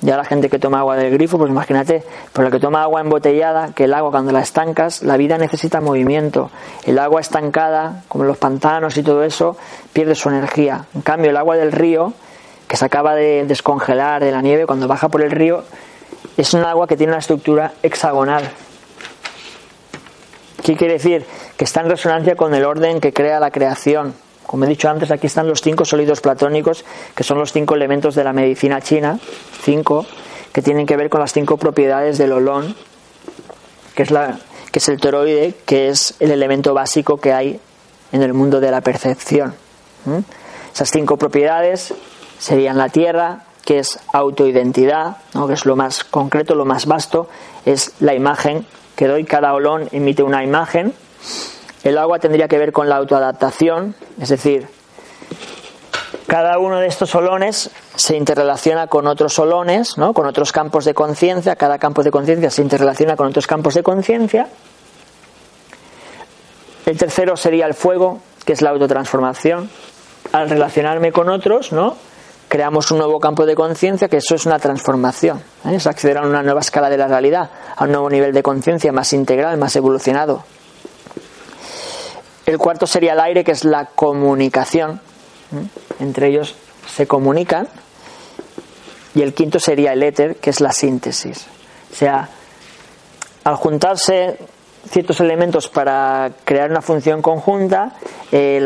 [0.00, 2.02] Ya la gente que toma agua del grifo, pues imagínate,
[2.32, 5.80] por la que toma agua embotellada, que el agua cuando la estancas, la vida necesita
[5.80, 6.50] movimiento.
[6.84, 9.56] El agua estancada, como los pantanos y todo eso,
[9.92, 10.86] pierde su energía.
[10.92, 12.14] En cambio, el agua del río
[12.68, 15.64] que se acaba de descongelar de la nieve, cuando baja por el río,
[16.36, 18.48] es un agua que tiene una estructura hexagonal.
[20.62, 21.24] ¿Qué quiere decir?
[21.56, 24.14] Que está en resonancia con el orden que crea la creación.
[24.46, 26.84] Como he dicho antes, aquí están los cinco sólidos platónicos,
[27.14, 29.18] que son los cinco elementos de la medicina china,
[29.62, 30.06] cinco,
[30.52, 32.76] que tienen que ver con las cinco propiedades del olón,
[33.94, 34.38] que es, la,
[34.70, 37.60] que es el toroide, que es el elemento básico que hay
[38.12, 39.54] en el mundo de la percepción.
[40.72, 41.92] Esas cinco propiedades
[42.38, 45.46] serían la tierra, que es autoidentidad, ¿no?
[45.46, 47.28] que es lo más concreto, lo más vasto,
[47.64, 50.94] es la imagen que doy, cada olón emite una imagen.
[51.84, 54.68] El agua tendría que ver con la autoadaptación, es decir,
[56.26, 60.12] cada uno de estos olones se interrelaciona con otros olones, ¿no?
[60.12, 63.82] con otros campos de conciencia, cada campo de conciencia se interrelaciona con otros campos de
[63.82, 64.48] conciencia.
[66.84, 69.70] El tercero sería el fuego, que es la autotransformación.
[70.32, 71.96] Al relacionarme con otros, ¿no?
[72.48, 75.76] Creamos un nuevo campo de conciencia, que eso es una transformación, ¿eh?
[75.76, 78.92] es acceder a una nueva escala de la realidad, a un nuevo nivel de conciencia
[78.92, 80.44] más integral, más evolucionado.
[82.44, 85.00] El cuarto sería el aire, que es la comunicación,
[85.52, 85.66] ¿eh?
[86.00, 86.54] entre ellos
[86.86, 87.68] se comunican,
[89.14, 91.46] y el quinto sería el éter, que es la síntesis.
[91.90, 92.28] O sea,
[93.44, 94.38] al juntarse
[94.90, 97.94] ciertos elementos para crear una función conjunta,
[98.30, 98.60] eh,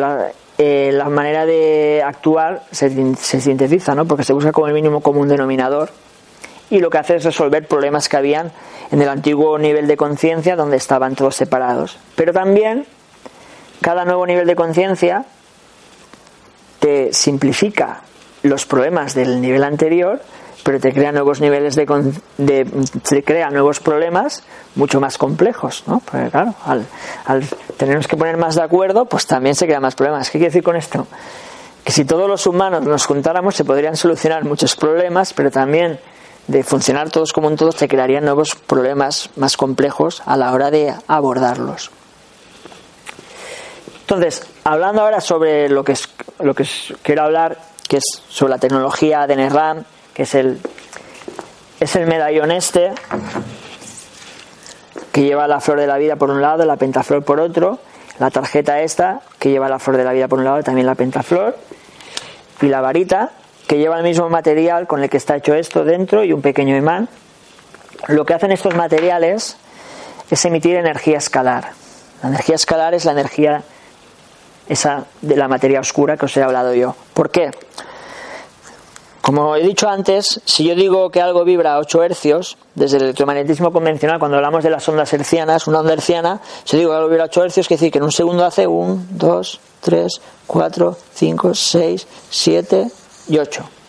[0.62, 2.90] eh, la manera de actuar se,
[3.40, 4.04] sintetiza, ¿no?
[4.04, 5.88] porque se busca como el mínimo común denominador
[6.68, 8.52] y lo que hace es resolver problemas que habían
[8.90, 11.98] en el antiguo nivel de conciencia donde estaban todos separados.
[12.14, 12.84] Pero también
[13.80, 15.24] cada nuevo nivel de conciencia
[16.78, 18.02] te simplifica
[18.42, 20.20] los problemas del nivel anterior,
[20.62, 21.86] pero te crea nuevos niveles de,
[22.38, 24.42] de crea nuevos problemas
[24.74, 26.00] mucho más complejos, ¿no?
[26.00, 26.86] Porque claro, al,
[27.76, 30.30] tenernos que poner más de acuerdo, pues también se crean más problemas.
[30.30, 31.06] ¿Qué quiere decir con esto?
[31.84, 35.98] Que si todos los humanos nos juntáramos se podrían solucionar muchos problemas, pero también
[36.46, 40.70] de funcionar todos como un todo se crearían nuevos problemas más complejos a la hora
[40.70, 41.90] de abordarlos.
[44.00, 46.08] Entonces, hablando ahora sobre lo que, es,
[46.40, 46.66] lo que
[47.02, 47.56] quiero hablar,
[47.88, 49.84] que es sobre la tecnología de NERAM,
[50.20, 50.60] que es el,
[51.80, 52.92] es el medallón este,
[55.12, 57.78] que lleva la flor de la vida por un lado, la pentaflor por otro,
[58.18, 60.94] la tarjeta esta, que lleva la flor de la vida por un lado también la
[60.94, 61.56] pentaflor,
[62.60, 63.30] y la varita,
[63.66, 66.76] que lleva el mismo material con el que está hecho esto dentro y un pequeño
[66.76, 67.08] imán.
[68.08, 69.56] Lo que hacen estos materiales
[70.30, 71.72] es emitir energía escalar.
[72.22, 73.62] La energía escalar es la energía
[74.68, 76.94] esa de la materia oscura que os he hablado yo.
[77.14, 77.52] ¿Por qué?
[79.22, 83.04] Como he dicho antes, si yo digo que algo vibra a 8 hercios, desde el
[83.04, 87.08] electromagnetismo convencional, cuando hablamos de las ondas hercianas, una onda herciana, si digo que algo
[87.08, 90.96] vibra a 8 hercios, quiere decir que en un segundo hace 1, 2, 3, 4,
[91.14, 92.90] 5, 6, 7,
[93.28, 93.79] y 8.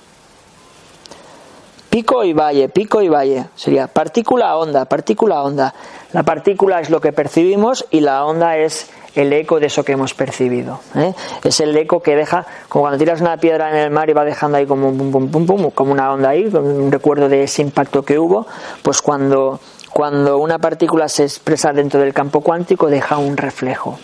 [1.91, 3.47] Pico y valle, pico y valle.
[3.55, 5.75] Sería partícula onda, partícula onda.
[6.13, 9.91] La partícula es lo que percibimos y la onda es el eco de eso que
[9.91, 10.79] hemos percibido.
[10.95, 11.13] ¿eh?
[11.43, 14.23] Es el eco que deja, como cuando tiras una piedra en el mar y va
[14.23, 17.61] dejando ahí como, pum, pum, pum, pum, como una onda ahí, un recuerdo de ese
[17.61, 18.47] impacto que hubo,
[18.83, 19.59] pues cuando,
[19.91, 23.99] cuando una partícula se expresa dentro del campo cuántico deja un reflejo.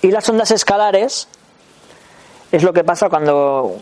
[0.00, 1.26] Y las ondas escalares
[2.52, 3.80] es lo que pasa cuando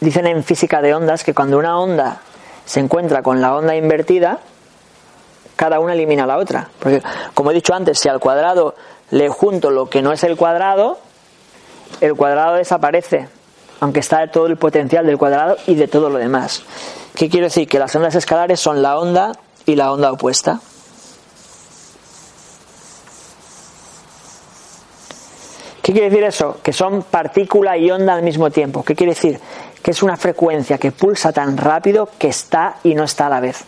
[0.00, 2.20] dicen en física de ondas que cuando una onda
[2.64, 4.40] se encuentra con la onda invertida,
[5.56, 6.68] cada una elimina a la otra.
[6.78, 7.02] Porque,
[7.34, 8.74] como he dicho antes, si al cuadrado
[9.10, 10.98] le junto lo que no es el cuadrado,
[12.00, 13.28] el cuadrado desaparece,
[13.80, 16.62] aunque está todo el potencial del cuadrado y de todo lo demás.
[17.14, 17.66] ¿Qué quiero decir?
[17.68, 19.32] Que las ondas escalares son la onda
[19.64, 20.60] y la onda opuesta.
[25.86, 26.58] ¿Qué quiere decir eso?
[26.64, 28.82] Que son partícula y onda al mismo tiempo.
[28.82, 29.38] ¿Qué quiere decir?
[29.84, 33.38] Que es una frecuencia que pulsa tan rápido que está y no está a la
[33.38, 33.62] vez.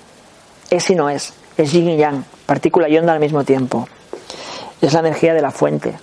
[0.68, 1.32] Es y no es.
[1.56, 3.88] Es yin y yang, partícula y onda al mismo tiempo.
[4.80, 5.94] Es la energía de la fuente.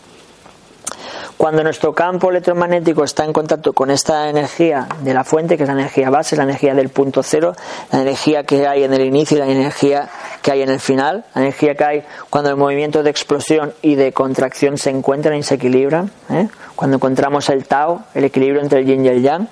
[1.35, 5.67] Cuando nuestro campo electromagnético está en contacto con esta energía de la fuente, que es
[5.67, 7.53] la energía base, la energía del punto cero,
[7.91, 10.07] la energía que hay en el inicio y la energía
[10.45, 13.95] que hay en el final, la energía que hay cuando el movimiento de explosión y
[13.95, 16.47] de contracción se encuentran y se equilibran, ¿eh?
[16.75, 19.45] cuando encontramos el Tao, el equilibrio entre el yin y el yang,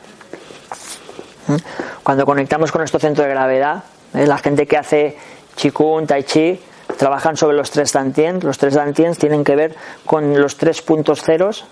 [1.49, 1.57] ¿eh?
[2.03, 4.27] cuando conectamos con nuestro centro de gravedad, ¿eh?
[4.27, 5.17] la gente que hace
[5.55, 6.59] Qigong, Tai Chi,
[6.95, 8.43] trabajan sobre los tres dantiens.
[8.43, 9.75] Los tres dantiens tienen que ver
[10.05, 11.65] con los tres puntos ceros.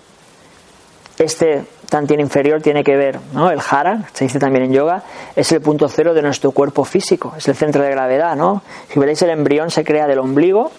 [1.22, 3.50] Este dantien inferior tiene que ver, ¿no?
[3.50, 5.04] El jara, se dice también en yoga,
[5.36, 8.62] es el punto cero de nuestro cuerpo físico, es el centro de gravedad, ¿no?
[8.92, 10.72] Si veréis el embrión se crea del ombligo,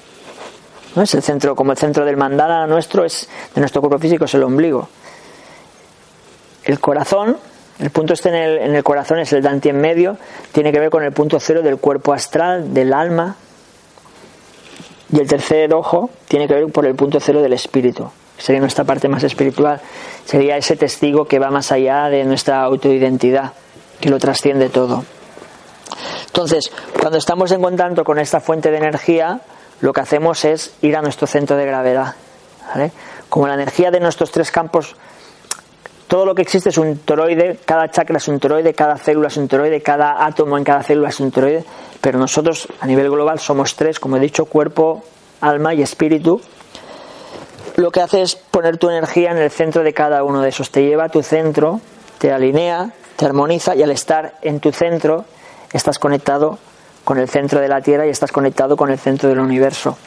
[0.96, 1.02] ¿no?
[1.02, 4.34] Es el centro, como el centro del mandala nuestro es de nuestro cuerpo físico es
[4.34, 4.89] el ombligo.
[6.66, 7.38] El corazón,
[7.80, 10.18] el punto este en el, en el corazón es el dantien medio,
[10.52, 13.38] tiene que ver con el punto cero del cuerpo astral, del alma,
[15.12, 18.12] y el tercer ojo tiene que ver por el punto cero del espíritu,
[18.44, 19.80] sería nuestra parte más espiritual,
[20.26, 23.54] sería ese testigo que va más allá de nuestra autoidentidad,
[24.02, 25.06] que lo trasciende todo.
[26.26, 26.70] Entonces,
[27.00, 29.39] cuando estamos en contacto con esta fuente de energía,
[29.80, 32.16] lo que hacemos es ir a nuestro centro de gravedad.
[33.30, 34.94] Como la energía de nuestros tres campos,
[36.08, 39.38] todo lo que existe es un toroide, cada chakra es un toroide, cada célula es
[39.38, 41.64] un toroide, cada átomo en cada célula es un toroide,
[42.02, 45.02] pero nosotros a nivel global somos tres, como he dicho, cuerpo,
[45.39, 46.41] alma y espíritu.
[47.76, 50.69] Lo que hace es poner tu energía en el centro de cada uno de esos,
[50.69, 51.82] te lleva a tu centro,
[52.19, 55.26] te alinea, te armoniza y al estar en tu centro
[55.71, 56.59] estás conectado
[57.03, 59.97] con el centro de la Tierra y estás conectado con el centro del universo.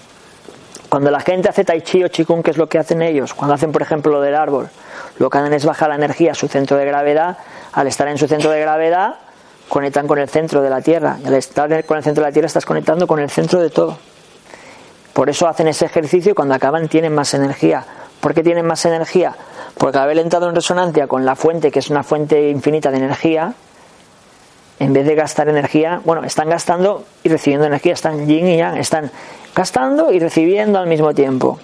[0.89, 3.35] Cuando la gente hace tai chi o qigong, ¿qué es lo que hacen ellos?
[3.35, 4.71] Cuando hacen, por ejemplo, lo del árbol,
[5.19, 7.39] lo que hacen es bajar la energía a su centro de gravedad.
[7.73, 9.17] Al estar en su centro de gravedad,
[9.69, 11.19] conectan con el centro de la Tierra.
[11.23, 13.71] Y al estar con el centro de la Tierra estás conectando con el centro de
[13.71, 13.99] todo.
[15.17, 17.87] Por eso hacen ese ejercicio y cuando acaban tienen más energía.
[18.21, 19.35] ¿Por qué tienen más energía?
[19.79, 22.99] Porque al haber entrado en resonancia con la fuente, que es una fuente infinita de
[22.99, 23.55] energía,
[24.79, 28.77] en vez de gastar energía, bueno, están gastando y recibiendo energía, están yin y yang,
[28.77, 29.11] están
[29.55, 31.59] gastando y recibiendo al mismo tiempo.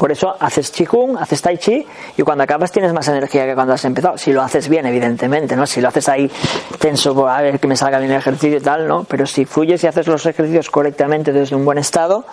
[0.00, 1.86] Por eso haces Qigong, haces Tai Chi
[2.16, 4.16] y cuando acabas tienes más energía que cuando has empezado.
[4.16, 5.66] Si lo haces bien, evidentemente, ¿no?
[5.66, 6.30] Si lo haces ahí
[6.78, 9.04] tenso, pues, a ver que me salga bien el ejercicio y tal, ¿no?
[9.04, 12.24] Pero si fluyes y haces los ejercicios correctamente desde un buen estado,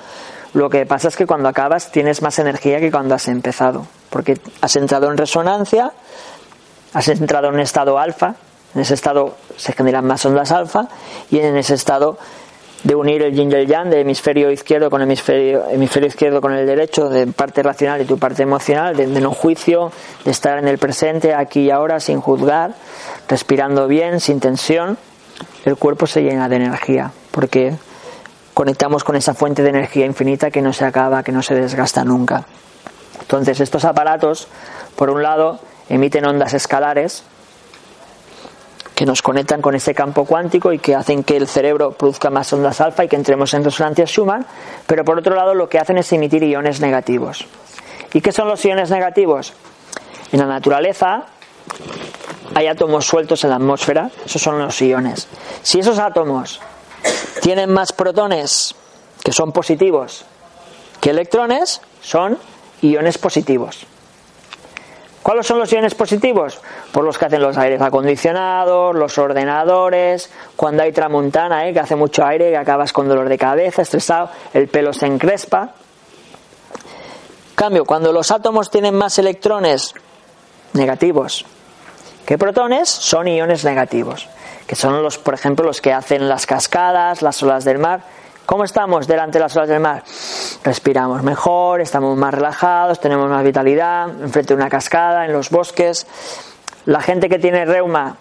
[0.54, 4.40] Lo que pasa es que cuando acabas tienes más energía que cuando has empezado, porque
[4.62, 5.92] has entrado en resonancia,
[6.94, 8.36] has entrado en un estado alfa,
[8.74, 10.88] en ese estado se generan más ondas alfa
[11.30, 12.18] y en ese estado
[12.84, 16.54] de unir el yin y el yang, de hemisferio izquierdo con hemisferio, hemisferio izquierdo con
[16.54, 19.92] el derecho, de parte racional y tu parte emocional, de, no juicio,
[20.24, 22.76] de estar en el presente, aquí y ahora, sin juzgar,
[23.28, 24.98] respirando bien, sin tensión,
[25.66, 27.76] el cuerpo se llena de energía, porque
[28.54, 32.04] conectamos con esa fuente de energía infinita que no se acaba, que no se desgasta
[32.04, 32.46] nunca.
[33.22, 34.48] Entonces, estos aparatos,
[34.96, 35.60] por un lado,
[35.90, 37.24] emiten ondas escalares,
[38.98, 42.52] que nos conectan con ese campo cuántico y que hacen que el cerebro produzca más
[42.52, 44.44] ondas alfa y que entremos en resonancia Schumann,
[44.88, 47.46] pero por otro lado lo que hacen es emitir iones negativos.
[48.12, 49.54] ¿Y qué son los iones negativos?
[50.32, 51.26] En la naturaleza
[52.56, 55.28] hay átomos sueltos en la atmósfera, esos son los iones.
[55.62, 56.60] Si esos átomos
[57.44, 58.74] tienen más protones,
[59.24, 60.26] que son positivos,
[61.00, 62.40] que electrones, son
[62.82, 63.86] iones positivos.
[65.28, 66.62] ¿Cuáles son los iones positivos?
[66.94, 71.74] Por los que hacen los aires acondicionados, los ordenadores, cuando hay tramuntana, ¿eh?
[71.74, 75.72] que hace mucho aire, que acabas con dolor de cabeza, estresado, el pelo se encrespa.
[77.56, 79.94] Cambio, cuando los átomos tienen más electrones
[80.72, 81.46] negativos
[82.26, 84.30] que protones, son iones negativos,
[84.66, 88.00] que son los, por ejemplo, los que hacen las cascadas, las olas del mar
[88.48, 90.04] ¿Cómo estamos delante de las olas del mar?
[90.64, 96.08] Respiramos mejor, estamos más relajados, tenemos más vitalidad, enfrente de una cascada, en los bosques.
[96.86, 98.16] La gente que tiene reuma,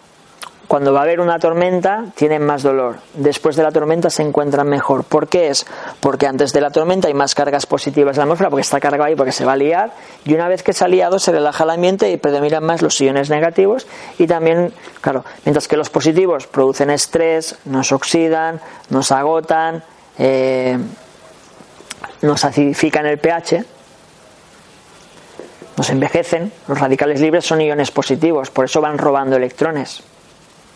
[0.67, 2.97] cuando va a haber una tormenta, tienen más dolor.
[3.15, 5.05] Después de la tormenta se encuentran mejor.
[5.05, 5.65] ¿Por qué es?
[6.01, 9.05] Porque antes de la tormenta hay más cargas positivas en la atmósfera, porque está cargado
[9.05, 9.93] ahí, porque se va a liar.
[10.25, 13.01] Y una vez que se ha liado, se relaja el ambiente y predominan más los
[13.01, 13.87] iones negativos.
[14.19, 18.61] Y también, claro, mientras que los positivos producen estrés, nos oxidan,
[18.91, 19.85] nos agotan,
[20.19, 20.79] eh,
[22.23, 23.65] nos acidifican el pH,
[25.77, 26.53] nos envejecen.
[26.69, 30.03] Los radicales libres son iones positivos, por eso van robando electrones,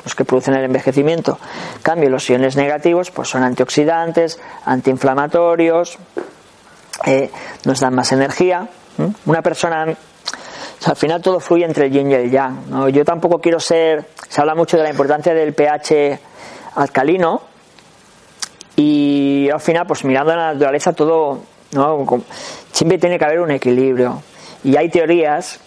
[0.04, 1.38] los que producen el envejecimiento.
[1.76, 5.98] En cambio, los iones negativos pues son antioxidantes, antiinflamatorios,
[7.06, 7.30] eh,
[7.64, 8.68] nos dan más energía.
[9.24, 9.86] Una persona
[10.84, 12.90] al final todo fluye entre el yin y el yang.
[12.92, 14.06] Yo tampoco quiero ser.
[14.28, 16.18] Se habla mucho de la importancia del pH
[16.76, 17.42] alcalino,
[18.76, 21.40] y al final, pues mirando la naturaleza, todo,
[21.72, 22.06] ¿no?
[22.72, 24.22] siempre tiene que haber un equilibrio.
[24.64, 25.60] Y hay teorías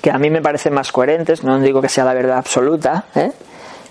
[0.00, 3.30] que a mí me parecen más coherentes, no digo que sea la verdad absoluta, ¿eh?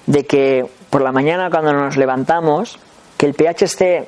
[0.06, 2.78] de que por la mañana cuando nos levantamos,
[3.18, 4.08] que el pH esté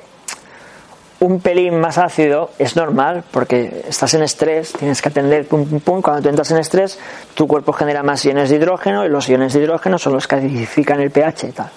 [1.20, 5.80] un pelín más ácido es normal porque estás en estrés, tienes que atender pum pum
[5.80, 6.02] pum.
[6.02, 6.98] Cuando tú entras en estrés,
[7.34, 10.36] tu cuerpo genera más iones de hidrógeno y los iones de hidrógeno son los que
[10.36, 11.70] acidifican el pH y tal.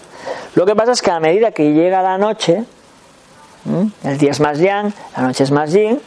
[0.55, 2.63] Lo que pasa es que a medida que llega la noche,
[4.03, 5.99] el día es más yang, la noche es más yin.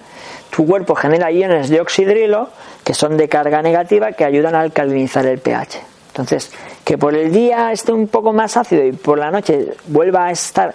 [0.50, 2.48] Tu cuerpo genera iones de oxidrilo
[2.84, 5.80] que son de carga negativa que ayudan a alcalinizar el pH.
[6.08, 6.50] Entonces,
[6.84, 10.30] que por el día esté un poco más ácido y por la noche vuelva a
[10.32, 10.74] estar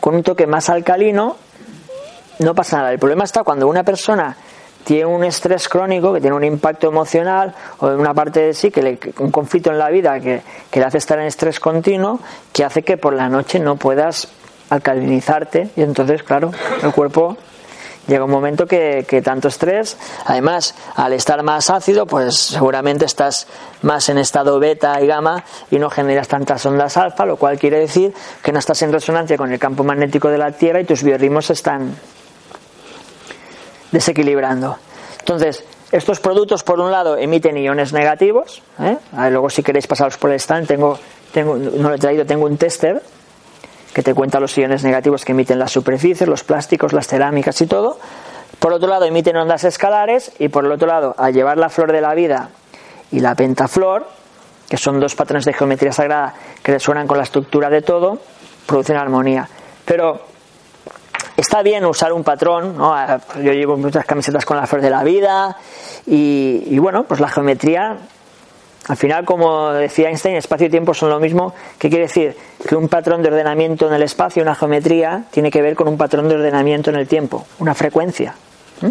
[0.00, 1.36] con un toque más alcalino,
[2.38, 2.92] no pasa nada.
[2.92, 4.36] El problema está cuando una persona
[4.84, 8.70] tiene un estrés crónico, que tiene un impacto emocional o en una parte de sí,
[8.70, 12.20] que le, un conflicto en la vida que, que le hace estar en estrés continuo,
[12.52, 14.28] que hace que por la noche no puedas
[14.74, 16.50] alcalinizarte y entonces, claro,
[16.82, 17.36] el cuerpo
[18.06, 19.96] llega un momento que, que, tanto estrés,
[20.26, 23.46] además, al estar más ácido, pues seguramente estás
[23.82, 27.78] más en estado beta y gamma y no generas tantas ondas alfa, lo cual quiere
[27.78, 28.12] decir
[28.42, 31.50] que no estás en resonancia con el campo magnético de la Tierra y tus biorritmos
[31.50, 31.96] están
[33.90, 34.76] desequilibrando.
[35.20, 38.62] Entonces, estos productos, por un lado, emiten iones negativos.
[38.80, 38.98] ¿eh?
[39.30, 40.98] luego, si queréis pasaros por el stand, tengo,
[41.32, 43.00] tengo, no lo he traído, tengo un tester
[43.94, 47.66] que te cuenta los iones negativos que emiten las superficies, los plásticos, las cerámicas y
[47.66, 47.98] todo.
[48.58, 51.92] Por otro lado, emiten ondas escalares y por el otro lado, al llevar la flor
[51.92, 52.50] de la vida
[53.12, 54.06] y la pentaflor,
[54.68, 58.18] que son dos patrones de geometría sagrada que resuenan con la estructura de todo,
[58.66, 59.48] producen armonía.
[59.84, 60.22] Pero
[61.36, 62.92] está bien usar un patrón, ¿no?
[62.92, 65.56] Ah, yo llevo muchas camisetas con la flor de la vida
[66.06, 67.98] y, y bueno, pues la geometría
[68.86, 71.54] al final, como decía Einstein, espacio y tiempo son lo mismo.
[71.78, 72.36] ¿Qué quiere decir?
[72.68, 75.96] Que un patrón de ordenamiento en el espacio, una geometría, tiene que ver con un
[75.96, 78.34] patrón de ordenamiento en el tiempo, una frecuencia.
[78.82, 78.88] ¿Mm?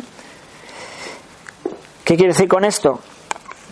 [2.03, 2.99] ¿Qué quiere decir con esto?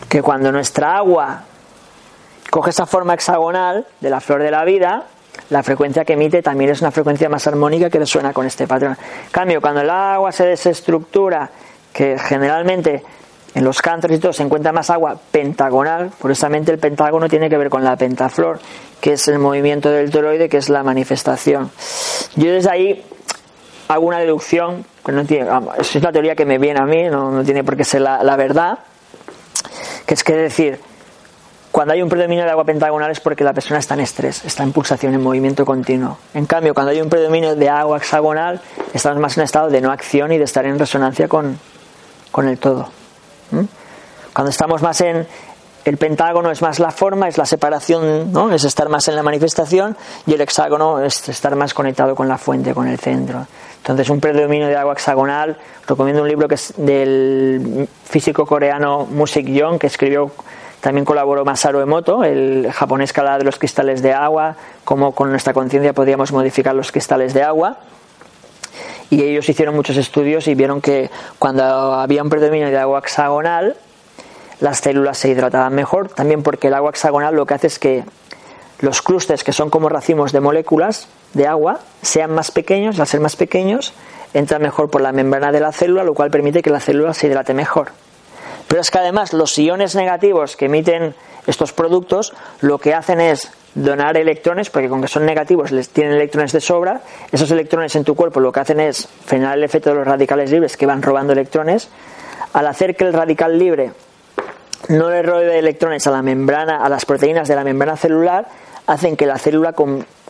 [0.07, 1.43] Que cuando nuestra agua
[2.51, 5.07] coge esa forma hexagonal de la flor de la vida,
[5.49, 8.95] la frecuencia que emite también es una frecuencia más armónica que resuena con este patrón.
[9.25, 11.49] En cambio, cuando el agua se desestructura,
[11.91, 13.03] que generalmente
[13.53, 17.57] en los cánceres y todo se encuentra más agua pentagonal, curiosamente el pentágono tiene que
[17.57, 18.59] ver con la pentaflor,
[18.99, 21.69] que es el movimiento del toroide, que es la manifestación.
[22.35, 23.05] Yo desde ahí
[23.89, 27.43] hago una deducción, que no tiene, es una teoría que me viene a mí, no,
[27.43, 28.79] tiene por qué ser la, verdad,
[30.05, 30.79] que es que decir,
[31.71, 34.63] cuando hay un predominio de agua pentagonal es porque la persona está en estrés, está
[34.63, 36.17] en pulsación, en movimiento continuo.
[36.33, 38.61] En cambio, cuando hay un predominio de agua hexagonal,
[38.93, 41.59] estamos más en estado de no acción y de estar en resonancia con,
[42.31, 43.00] con el todo.
[43.51, 43.65] ¿Mm?
[44.33, 45.27] Cuando estamos más en
[45.83, 49.97] el pentágono es más la forma, es la separación, es estar más en la manifestación
[50.25, 53.47] y el hexágono es estar más conectado con la fuente, con el centro.
[53.77, 59.47] Entonces, un predominio de agua hexagonal, recomiendo un libro que es del físico coreano Musik
[59.47, 60.31] Young, que escribió
[60.81, 65.53] también colaboró Masaru Emoto, el japonés que de los cristales de agua, cómo con nuestra
[65.53, 67.77] conciencia podíamos modificar los cristales de agua.
[69.11, 73.75] Y ellos hicieron muchos estudios y vieron que cuando había un predominio de agua hexagonal,
[74.61, 78.05] las células se hidrataban mejor, también porque el agua hexagonal lo que hace es que
[78.79, 83.19] los clústeres, que son como racimos de moléculas de agua, sean más pequeños, al ser
[83.19, 83.93] más pequeños,
[84.33, 87.27] entran mejor por la membrana de la célula, lo cual permite que la célula se
[87.27, 87.91] hidrate mejor.
[88.67, 91.15] Pero es que además los iones negativos que emiten
[91.47, 96.13] estos productos lo que hacen es donar electrones, porque con que son negativos les tienen
[96.13, 97.01] electrones de sobra,
[97.31, 100.51] esos electrones en tu cuerpo lo que hacen es frenar el efecto de los radicales
[100.51, 101.89] libres que van robando electrones.
[102.53, 103.91] Al hacer que el radical libre
[104.89, 108.47] no le robe electrones a la membrana, a las proteínas de la membrana celular,
[108.87, 109.73] hacen que la célula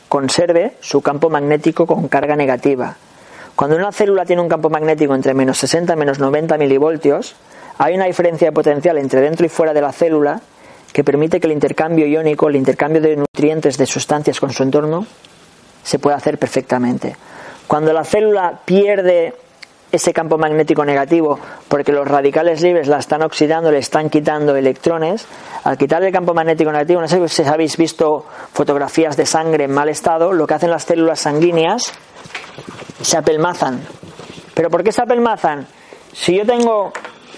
[0.08, 2.96] conserve su campo magnético con carga negativa.
[3.56, 7.36] Cuando una célula tiene un campo magnético entre menos 60 y menos 90 milivoltios,
[7.78, 10.42] hay una diferencia de potencial entre dentro y fuera de la célula
[10.94, 15.06] que permite que el intercambio iónico, el intercambio de nutrientes, de sustancias con su entorno,
[15.84, 17.16] se pueda hacer perfectamente.
[17.68, 19.34] Cuando la célula pierde
[19.92, 25.26] ese campo magnético negativo porque los radicales libres la están oxidando, le están quitando electrones,
[25.64, 29.72] al quitar el campo magnético negativo, no sé si habéis visto fotografías de sangre en
[29.72, 31.94] mal estado, lo que hacen las células sanguíneas
[33.02, 33.82] se apelmazan.
[34.54, 35.68] ¿Pero por qué se apelmazan?
[36.14, 36.92] Si yo tengo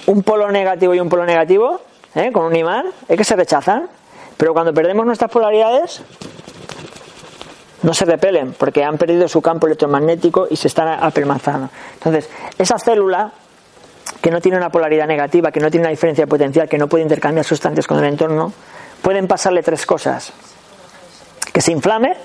[0.08, 1.82] un polo negativo y un polo negativo,
[2.16, 2.32] ¿eh?
[2.32, 3.88] con un imán, es que se rechazan.
[4.38, 6.02] Pero cuando perdemos nuestras polaridades,
[7.84, 11.70] no se repelen porque han perdido su campo electromagnético y se están apelmazando.
[11.96, 13.32] Entonces, esa célula
[14.22, 17.04] que no tiene una polaridad negativa, que no tiene una diferencia potencial, que no puede
[17.04, 18.54] intercambiar sustancias con el entorno,
[19.02, 20.32] pueden pasarle tres cosas.
[21.52, 22.16] Que se inflame,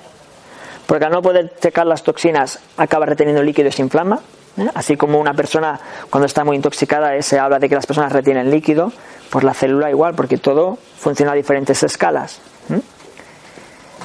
[0.86, 4.20] porque al no poder checar las toxinas acaba reteniendo líquido y se inflama.
[4.58, 4.70] ¿Eh?
[4.74, 5.78] Así como una persona
[6.10, 8.92] cuando está muy intoxicada eh, se habla de que las personas retienen líquido,
[9.30, 12.40] pues la célula igual, porque todo funciona a diferentes escalas.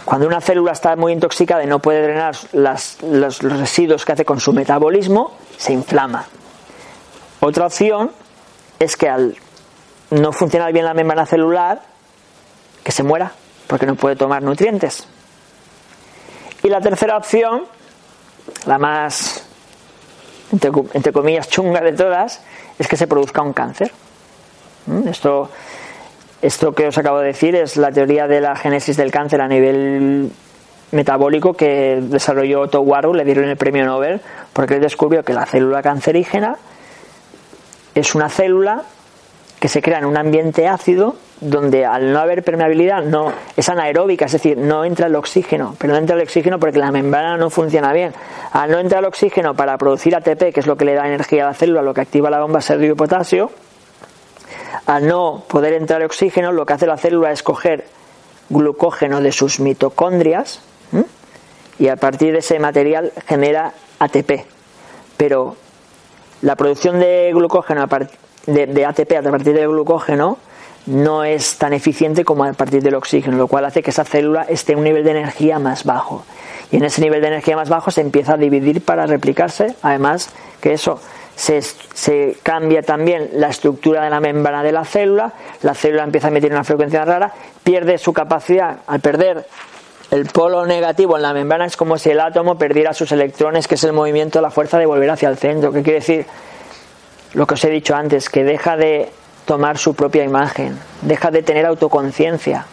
[0.05, 4.39] Cuando una célula está muy intoxicada y no puede drenar los residuos que hace con
[4.39, 6.25] su metabolismo, se inflama.
[7.39, 8.11] Otra opción
[8.79, 9.37] es que al
[10.11, 11.81] no funcionar bien la membrana celular,
[12.83, 13.31] que se muera,
[13.67, 15.07] porque no puede tomar nutrientes.
[16.63, 17.63] Y la tercera opción,
[18.65, 19.42] la más
[20.51, 22.41] entre, comillas, chunga de todas,
[22.77, 23.91] es que se produzca un cáncer.
[24.85, 25.07] ¿Mm?
[25.07, 25.49] Esto,
[26.41, 29.47] esto que os acabo de decir es la teoría de la génesis del cáncer a
[29.47, 30.31] nivel
[30.91, 34.21] metabólico que desarrolló Otto Warburg, le dieron el premio Nobel,
[34.53, 36.57] porque él descubrió que la célula cancerígena
[37.95, 38.83] es una célula
[39.63, 44.25] que se crea en un ambiente ácido donde al no haber permeabilidad no es anaeróbica,
[44.25, 47.49] es decir, no entra el oxígeno, pero no entra el oxígeno porque la membrana no
[47.49, 48.13] funciona bien.
[48.51, 51.45] Al no entrar el oxígeno para producir ATP, que es lo que le da energía
[51.45, 53.51] a la célula, lo que activa la bomba sodio y potasio,
[54.85, 57.85] al no poder entrar el oxígeno, lo que hace la célula es coger
[58.49, 60.61] glucógeno de sus mitocondrias
[61.79, 64.45] y a partir de ese material genera ATP.
[65.15, 65.55] Pero
[66.41, 70.37] la producción de glucógeno a partir de, ATP a partir del glucógeno
[70.85, 74.45] no es tan eficiente como a partir del oxígeno, lo cual hace que esa célula
[74.49, 76.25] esté en un nivel de energía más bajo.
[76.71, 79.75] Y en ese nivel de energía más bajo se empieza a dividir para replicarse.
[79.81, 80.29] Además,
[80.59, 80.99] que eso
[81.35, 85.31] se, se, cambia también la estructura de la membrana de la célula,
[85.61, 87.31] la célula empieza a emitir una frecuencia rara,
[87.63, 89.45] pierde su capacidad, al perder
[90.13, 93.75] el polo negativo en la membrana es como si el átomo perdiera sus electrones, que
[93.75, 95.71] es el movimiento, la fuerza de volver hacia el centro.
[95.71, 96.25] ¿Qué quiere decir?
[97.33, 99.11] Lo que os he dicho antes, que deja de
[99.45, 102.65] tomar su propia imagen, deja de tener autoconciencia,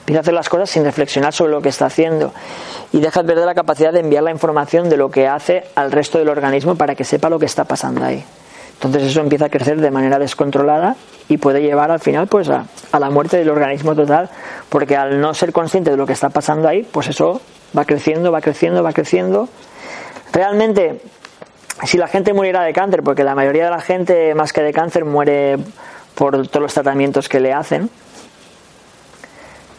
[0.00, 2.32] empieza a hacer las cosas sin reflexionar sobre lo que está haciendo
[2.92, 5.92] y deja de perder la capacidad de enviar la información de lo que hace al
[5.92, 8.24] resto del organismo para que sepa lo que está pasando ahí.
[8.72, 10.94] Entonces eso empieza a crecer de manera descontrolada
[11.28, 14.30] y puede llevar al final pues a, a la muerte del organismo total,
[14.68, 17.42] porque al no ser consciente de lo que está pasando ahí, pues eso
[17.76, 19.48] va creciendo, va creciendo, va creciendo.
[20.32, 21.02] Realmente
[21.84, 24.72] si la gente muriera de cáncer, porque la mayoría de la gente más que de
[24.72, 25.58] cáncer muere
[26.14, 27.90] por todos los tratamientos que le hacen.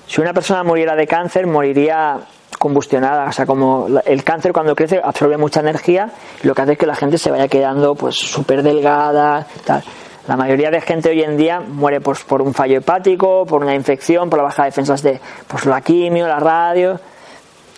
[0.07, 2.19] Si una persona muriera de cáncer, moriría
[2.57, 6.09] combustionada, o sea, como el cáncer cuando crece absorbe mucha energía
[6.43, 9.83] y lo que hace es que la gente se vaya quedando pues súper delgada, tal.
[10.27, 13.73] La mayoría de gente hoy en día muere pues, por un fallo hepático, por una
[13.73, 16.99] infección, por la baja de defensas de pues, la quimio, la radio,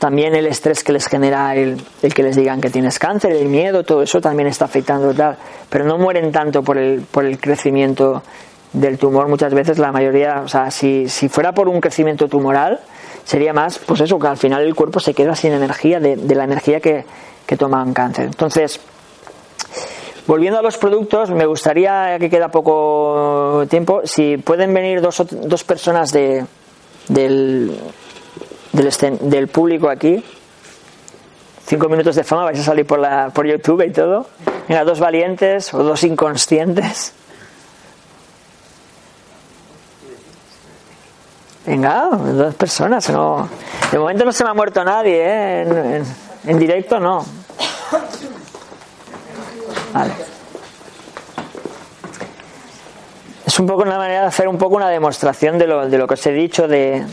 [0.01, 3.47] también el estrés que les genera el, el, que les digan que tienes cáncer, el
[3.47, 5.37] miedo, todo eso también está afectando tal,
[5.69, 8.23] pero no mueren tanto por el, por el crecimiento
[8.73, 12.79] del tumor muchas veces la mayoría, o sea, si, si fuera por un crecimiento tumoral,
[13.25, 16.33] sería más, pues eso, que al final el cuerpo se queda sin energía de, de
[16.33, 17.05] la energía que,
[17.45, 18.25] que toma un cáncer.
[18.25, 18.79] Entonces,
[20.25, 25.63] volviendo a los productos, me gustaría, que queda poco tiempo, si pueden venir dos, dos
[25.63, 26.43] personas de,
[27.07, 27.77] del,
[28.71, 30.23] del, del público aquí,
[31.65, 34.27] cinco minutos de fama, vais a salir por, la, por YouTube y todo.
[34.67, 37.13] Venga, dos valientes o dos inconscientes.
[41.65, 43.47] Venga, dos personas, no.
[43.91, 45.61] De momento no se me ha muerto nadie, ¿eh?
[45.61, 46.05] en, en,
[46.47, 47.25] en directo no.
[49.93, 50.13] Vale.
[53.45, 56.07] Es un poco una manera de hacer un poco una demostración de lo, de lo
[56.07, 57.05] que os he dicho, de,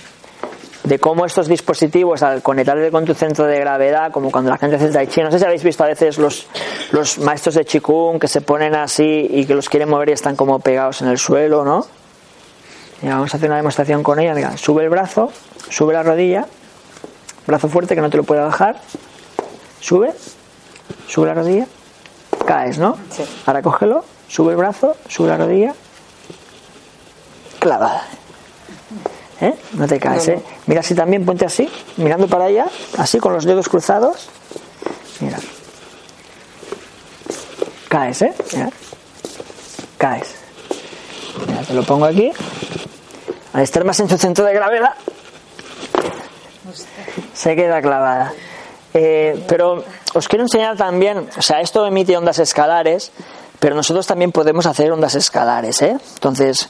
[0.89, 4.77] de cómo estos dispositivos al conectarse con tu centro de gravedad, como cuando la gente
[4.77, 6.47] hace Tai Chi, no sé si habéis visto a veces los,
[6.93, 10.35] los maestros de Qigong que se ponen así y que los quieren mover y están
[10.35, 11.85] como pegados en el suelo, ¿no?
[13.03, 14.35] Vamos a hacer una demostración con ella.
[14.35, 15.31] Mira, sube el brazo,
[15.69, 16.47] sube la rodilla,
[17.47, 18.81] brazo fuerte que no te lo pueda bajar,
[19.81, 20.15] sube,
[21.07, 21.67] sube la rodilla,
[22.47, 22.97] caes, ¿no?
[23.11, 23.25] Sí.
[23.45, 25.75] Ahora cógelo, sube el brazo, sube la rodilla,
[27.59, 28.05] clavada.
[29.41, 29.55] ¿Eh?
[29.75, 30.41] No te caes, No, no.
[30.41, 30.45] ¿eh?
[30.67, 32.67] Mira así también, ponte así, mirando para allá,
[32.97, 34.29] así con los dedos cruzados.
[35.21, 35.39] Mira.
[37.89, 38.35] Caes, ¿eh?
[38.53, 38.71] Mira.
[39.97, 40.35] Caes.
[41.47, 42.33] Mira, te lo pongo aquí.
[43.53, 44.95] Al estar más en su centro de gravedad,
[47.35, 48.33] se queda clavada.
[48.95, 49.85] Eh, pero
[50.15, 53.13] os quiero enseñar también, o sea, esto emite ondas escalares,
[53.61, 55.97] pero nosotros también podemos hacer ondas escalares, ¿eh?
[56.15, 56.69] Entonces,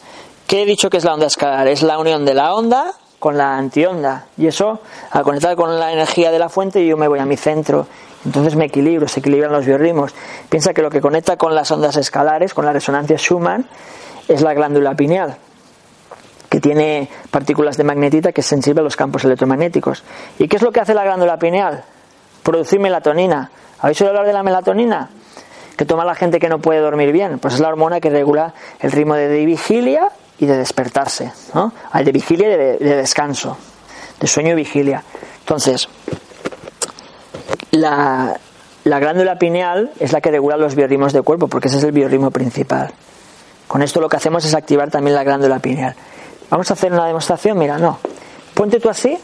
[0.48, 1.68] ¿qué he dicho que es la onda escalar?
[1.68, 4.24] Es la unión de la onda con la antionda.
[4.38, 4.80] Y eso,
[5.10, 7.86] al conectar con la energía de la fuente, yo me voy a mi centro.
[8.24, 10.14] Entonces me equilibro, se equilibran los biorritmos.
[10.48, 13.66] Piensa que lo que conecta con las ondas escalares, con la resonancia Schumann,
[14.26, 15.36] es la glándula pineal
[16.48, 20.02] que tiene partículas de magnetita que es sensible a los campos electromagnéticos.
[20.38, 21.84] ¿Y qué es lo que hace la glándula pineal?
[22.42, 23.50] Producir melatonina.
[23.80, 25.10] ¿Habéis oído hablar de la melatonina?
[25.76, 27.38] Que toma la gente que no puede dormir bien.
[27.38, 31.32] Pues es la hormona que regula el ritmo de vigilia y de despertarse.
[31.54, 31.72] ¿no?
[31.90, 33.56] Al de vigilia y de, de descanso.
[34.20, 35.02] De sueño y vigilia.
[35.40, 35.88] Entonces,
[37.70, 38.38] la,
[38.84, 41.92] la glándula pineal es la que regula los biorritmos del cuerpo, porque ese es el
[41.92, 42.92] biorritmo principal.
[43.66, 45.94] Con esto lo que hacemos es activar también la glándula pineal.
[46.50, 47.98] Vamos a hacer una demostración, mira, no.
[48.54, 49.18] Ponte tú así.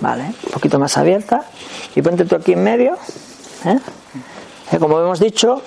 [0.00, 1.44] Vale, un poquito más abierta.
[1.94, 2.94] Y ponte tú aquí en medio.
[3.64, 3.78] ¿eh?
[4.70, 5.62] Que como hemos dicho,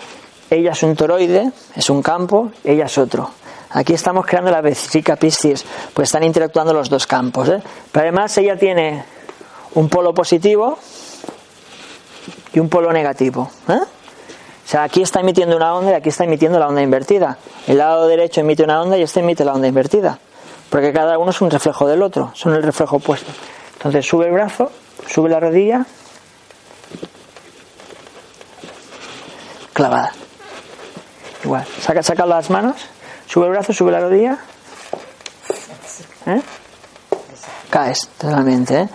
[0.50, 3.32] ella es un toroide, es un campo, ella es otro.
[3.72, 7.50] Aquí estamos creando la vesica piscis, pues están interactuando los dos campos.
[7.50, 7.62] ¿eh?
[7.92, 9.04] Pero además ella tiene
[9.74, 10.78] un polo positivo
[12.54, 13.50] y un polo negativo.
[13.68, 13.74] ¿eh?
[13.74, 17.38] O sea, aquí está emitiendo una onda y aquí está emitiendo la onda invertida.
[17.68, 20.20] El lado derecho emite una onda y este emite la onda invertida.
[20.70, 23.32] Porque cada uno es un reflejo del otro, son el reflejo opuesto.
[23.74, 24.72] Entonces sube el brazo,
[25.08, 25.86] sube la rodilla,
[29.74, 30.14] clavada.
[31.46, 32.76] Igual, saca, saca las manos,
[33.28, 34.40] sube el brazo, sube la rodilla.
[36.26, 36.42] ¿eh?
[37.70, 38.82] Caes totalmente.
[38.82, 38.90] ¿eh?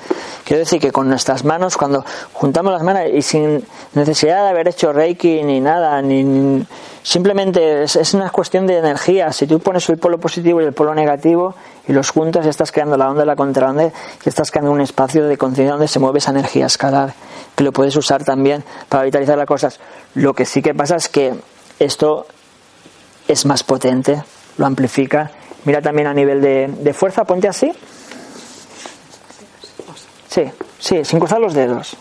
[0.44, 4.66] Quiero decir que con nuestras manos, cuando juntamos las manos y sin necesidad de haber
[4.66, 6.66] hecho reiki ni nada, ni,
[7.04, 9.32] simplemente es, una cuestión de energía.
[9.32, 11.54] Si tú pones el polo positivo y el polo negativo
[11.86, 15.28] y los juntas, ya estás creando la onda la contraonda y estás creando un espacio
[15.28, 17.14] de conciencia donde se mueve esa energía escalar,
[17.54, 19.78] que lo puedes usar también para vitalizar las cosas.
[20.14, 21.34] Lo que sí que pasa es que
[21.78, 22.26] esto
[23.32, 24.22] es más potente,
[24.58, 25.30] lo amplifica.
[25.64, 27.72] Mira también a nivel de, de fuerza, ponte así.
[30.28, 30.44] Sí,
[30.78, 31.96] sí, sin cruzar los dedos.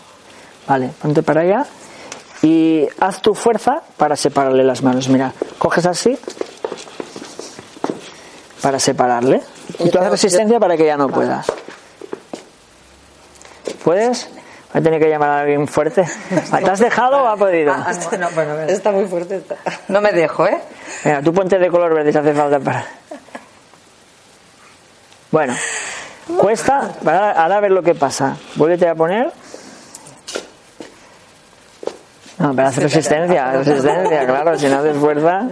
[0.66, 1.66] Vale, ponte para allá
[2.42, 5.08] y haz tu fuerza para separarle las manos.
[5.08, 6.18] Mira, coges así
[8.62, 9.42] para separarle
[9.78, 11.44] y tú haces resistencia para que ya no pueda.
[13.84, 14.28] ¿Puedes?
[14.72, 16.04] Voy a tener que llamar a alguien fuerte.
[16.50, 17.72] ¿Te has dejado o ha podido?
[17.72, 18.60] Ah, este no, bueno.
[18.60, 19.36] Está muy fuerte.
[19.36, 19.56] esta.
[19.88, 20.58] No me dejo, ¿eh?
[21.04, 22.86] Venga, tú ponte de color verde si hace falta para.
[25.32, 25.54] Bueno,
[26.38, 26.92] cuesta.
[27.04, 28.36] Ahora, ahora a ver lo que pasa.
[28.54, 29.32] Vuélvete a poner.
[32.38, 35.42] No, pero hace resistencia, resistencia, claro, si no haces fuerza.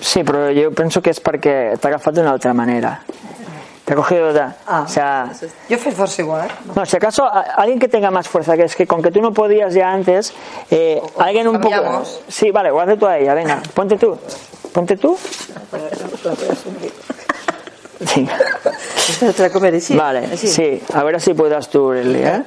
[0.00, 3.00] Sí, però jo penso que és perquè t'ha agafat d'una altra manera.
[3.86, 4.42] Te ha cogido de...
[4.66, 5.30] Ah, o sea,
[5.68, 6.50] yo fui força igual.
[6.74, 9.32] No, si acaso alguien que tenga más fuerza, que es que con que tú no
[9.32, 10.34] podías ya antes,
[10.72, 12.02] eh, alguien un poco...
[12.26, 14.18] Sí, vale, hace tú a ella, venga, ponte tú.
[14.72, 15.16] Ponte tú.
[18.04, 18.28] Sí.
[19.94, 22.42] Vale, sí, a ver si puedes tú, ¿eh?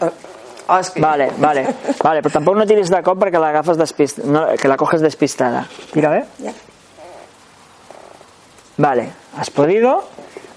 [0.80, 1.02] Es que...
[1.02, 1.66] Vale, vale,
[2.04, 4.20] vale, però tampoc no tiris de cop perquè l'agafes despist...
[4.22, 5.64] no, que la coges despistada.
[5.94, 6.26] Tira, ¿eh?
[6.44, 6.54] Ya.
[8.80, 10.06] Vale, has podido.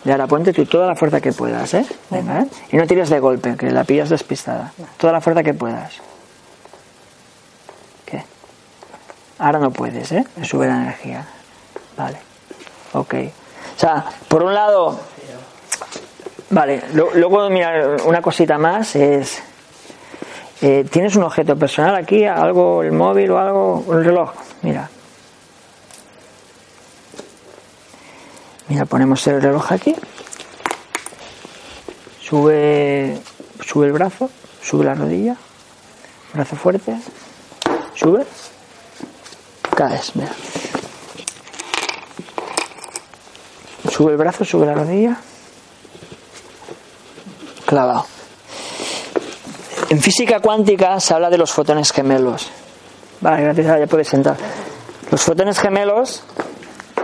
[0.04, 1.84] Y ahora ponte tú toda la fuerza que puedas, ¿eh?
[2.08, 2.46] Venga, ¿eh?
[2.70, 4.72] Y no tires de golpe, que la pillas despistada.
[4.96, 6.00] Toda la fuerza que puedas.
[8.06, 8.24] ¿Qué?
[9.40, 10.24] Ahora no puedes, ¿eh?
[10.36, 11.26] Me sube la energía.
[11.96, 12.18] Vale.
[12.92, 13.14] Ok.
[13.76, 15.00] O sea, por un lado...
[16.50, 19.42] Vale, luego, mira, una cosita más es...
[20.60, 22.24] Eh, ¿Tienes un objeto personal aquí?
[22.24, 23.84] ¿Algo, el móvil o algo?
[23.90, 24.32] ¿El reloj?
[24.62, 24.88] Mira,
[28.72, 29.94] Mira, ponemos el reloj aquí.
[32.22, 33.20] Sube,
[33.62, 34.30] sube el brazo,
[34.62, 35.36] sube la rodilla,
[36.32, 36.96] brazo fuerte,
[37.94, 38.24] sube,
[39.76, 40.32] caes, mira.
[43.90, 45.18] Sube el brazo, sube la rodilla,
[47.66, 48.06] clavado.
[49.90, 52.48] En física cuántica se habla de los fotones gemelos.
[53.20, 54.38] Vale, gracias, ya puedes sentar.
[55.10, 56.24] Los fotones gemelos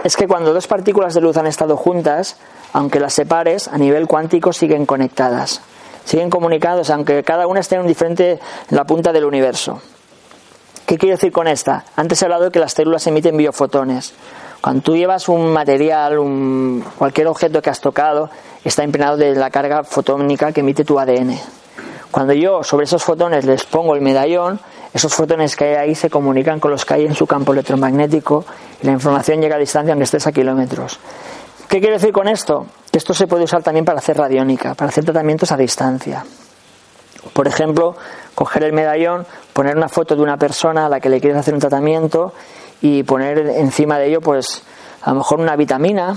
[0.09, 2.39] es que cuando dos partículas de luz han estado juntas,
[2.73, 5.61] aunque las separes, a nivel cuántico siguen conectadas.
[6.07, 8.41] Siguen comunicados, aunque cada una esté en un diferente
[8.71, 9.83] en la punta del universo.
[10.87, 11.85] ¿Qué quiero decir con esta?
[11.95, 14.15] Antes he hablado de que las células emiten biofotones.
[14.63, 18.31] Cuando tú llevas un material, un, cualquier objeto que has tocado,
[18.65, 21.39] está impregnado de la carga fotónica que emite tu ADN.
[22.11, 24.59] Cuando yo sobre esos fotones les pongo el medallón,
[24.93, 28.45] esos fotones que hay ahí se comunican con los que hay en su campo electromagnético
[28.83, 30.99] y la información llega a distancia aunque estés a kilómetros.
[31.69, 32.67] ¿Qué quiero decir con esto?
[32.91, 36.25] Que esto se puede usar también para hacer radiónica, para hacer tratamientos a distancia.
[37.35, 37.95] Por ejemplo,
[38.35, 41.53] coger el medallón, poner una foto de una persona a la que le quieres hacer
[41.53, 42.33] un tratamiento
[42.81, 44.63] y poner encima de ello, pues,
[45.03, 46.17] a lo mejor una vitamina,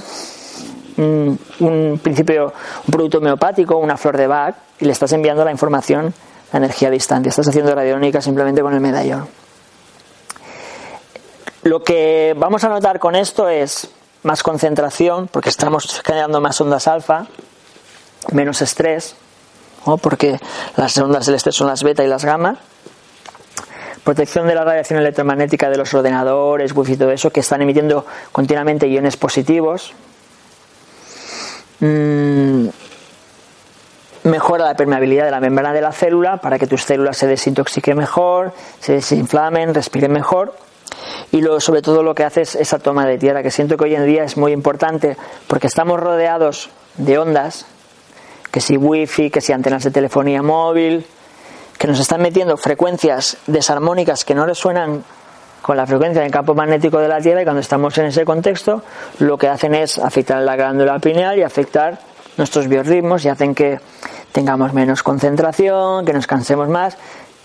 [0.97, 2.53] un, un principio,
[2.85, 6.13] un producto homeopático, una flor de Bach, y le estás enviando la información
[6.57, 7.29] energía distante.
[7.29, 9.27] Estás haciendo radiónica simplemente con el medallón.
[11.63, 13.89] Lo que vamos a notar con esto es
[14.23, 17.27] más concentración, porque estamos generando más ondas alfa,
[18.31, 19.15] menos estrés,
[20.01, 20.39] porque
[20.75, 22.57] las ondas del estrés son las beta y las gamma.
[24.03, 28.05] Protección de la radiación electromagnética de los ordenadores, wifi y todo eso, que están emitiendo
[28.31, 29.93] continuamente iones positivos.
[31.79, 32.69] Mm,
[34.23, 37.97] mejora la permeabilidad de la membrana de la célula para que tus células se desintoxiquen
[37.97, 40.55] mejor, se desinflamen, respiren mejor.
[41.31, 43.85] Y lo, sobre todo lo que hace es esa toma de tierra, que siento que
[43.85, 45.17] hoy en día es muy importante
[45.47, 47.65] porque estamos rodeados de ondas,
[48.51, 51.05] que si wifi, que si antenas de telefonía móvil,
[51.77, 55.03] que nos están metiendo frecuencias desarmónicas que no resuenan
[55.61, 58.83] con la frecuencia del campo magnético de la Tierra y cuando estamos en ese contexto
[59.19, 61.99] lo que hacen es afectar la glándula pineal y afectar
[62.37, 63.79] nuestros biorritmos y hacen que
[64.31, 66.97] tengamos menos concentración, que nos cansemos más.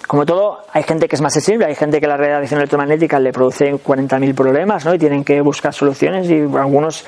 [0.06, 3.32] Como todo, hay gente que es más sensible, hay gente que la radiación electromagnética le
[3.32, 4.94] produce 40.000 problemas ¿no?
[4.94, 7.04] y tienen que buscar soluciones y algunos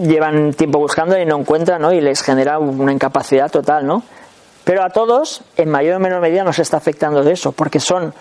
[0.00, 1.92] llevan tiempo buscando y no encuentran ¿no?
[1.92, 3.86] y les genera una incapacidad total.
[3.86, 4.02] ¿no?
[4.64, 8.14] Pero a todos, en mayor o menor medida, nos está afectando de eso, porque son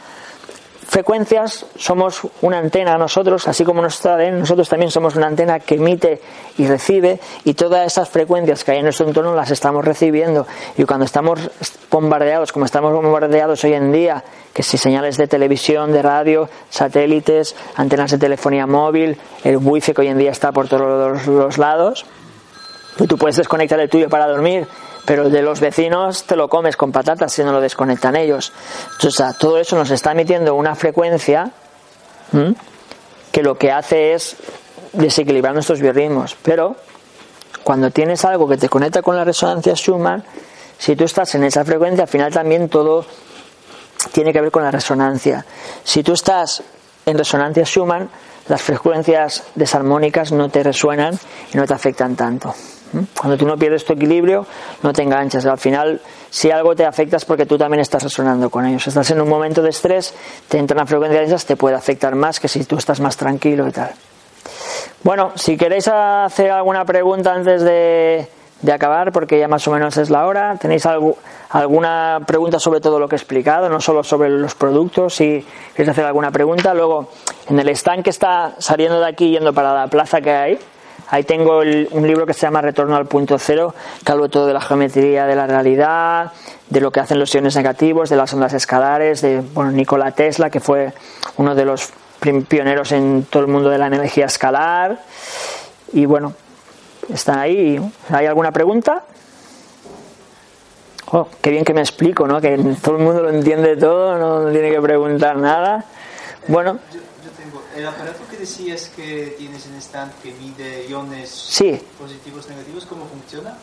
[0.93, 5.75] frecuencias somos una antena nosotros, así como nuestro ADN, nosotros también somos una antena que
[5.75, 6.21] emite
[6.59, 10.45] y recibe y todas esas frecuencias que hay en nuestro entorno las estamos recibiendo.
[10.77, 11.49] Y cuando estamos
[11.89, 14.23] bombardeados, como estamos bombardeados hoy en día,
[14.53, 20.01] que si señales de televisión, de radio, satélites, antenas de telefonía móvil, el wifi que
[20.01, 22.05] hoy en día está por todos los lados,
[22.99, 24.67] y tú puedes desconectar el tuyo para dormir
[25.05, 28.53] pero el de los vecinos te lo comes con patatas si no lo desconectan ellos.
[28.93, 31.51] Entonces, todo eso nos está emitiendo una frecuencia
[33.31, 34.35] que lo que hace es
[34.93, 36.35] desequilibrar nuestros biorritmos.
[36.41, 36.75] Pero
[37.63, 40.23] cuando tienes algo que te conecta con la resonancia Schumann,
[40.77, 43.05] si tú estás en esa frecuencia, al final también todo
[44.11, 45.45] tiene que ver con la resonancia.
[45.83, 46.63] Si tú estás
[47.05, 48.09] en resonancia Schumann,
[48.47, 51.17] las frecuencias desarmónicas no te resuenan
[51.53, 52.53] y no te afectan tanto.
[53.19, 54.45] Cuando tú no pierdes tu equilibrio,
[54.83, 55.45] no te enganchas.
[55.45, 58.87] Al final, si algo te afecta es porque tú también estás resonando con ellos.
[58.87, 60.13] Estás en un momento de estrés,
[60.47, 63.17] te entra una frecuencia de esas, te puede afectar más que si tú estás más
[63.17, 63.91] tranquilo y tal.
[65.03, 68.27] Bueno, si queréis hacer alguna pregunta antes de,
[68.71, 70.55] acabar porque ya más o menos es la hora.
[70.57, 70.85] ¿Tenéis
[71.49, 73.69] alguna pregunta sobre todo lo que he explicado?
[73.69, 76.73] No solo sobre los productos, si queréis hacer alguna pregunta.
[76.73, 77.09] Luego,
[77.49, 80.59] en el stand que está saliendo de aquí yendo para la plaza que hay,
[81.13, 84.53] ahí tengo un libro que se llama Retorno al punto cero, que hablo todo de
[84.53, 86.31] la geometría de la realidad,
[86.71, 90.49] de lo que hacen los iones negativos, de las ondas escalares, de bueno, Nikola Tesla,
[90.49, 90.91] que fue
[91.37, 91.91] uno de los
[92.47, 95.01] pioneros en todo el mundo de la energía escalar.
[95.91, 96.33] Y bueno,
[97.13, 97.79] están ahí.
[98.09, 99.03] ¿Hay alguna pregunta?
[101.11, 102.41] Oh, qué bien que me explico, ¿no?
[102.41, 105.85] Que todo el mundo lo entiende todo, no tiene que preguntar nada.
[106.47, 106.79] Bueno.
[107.75, 111.79] El aparato que decías que tienes en stand que mide iones sí.
[111.99, 113.57] positivos negativos, ¿cómo funciona?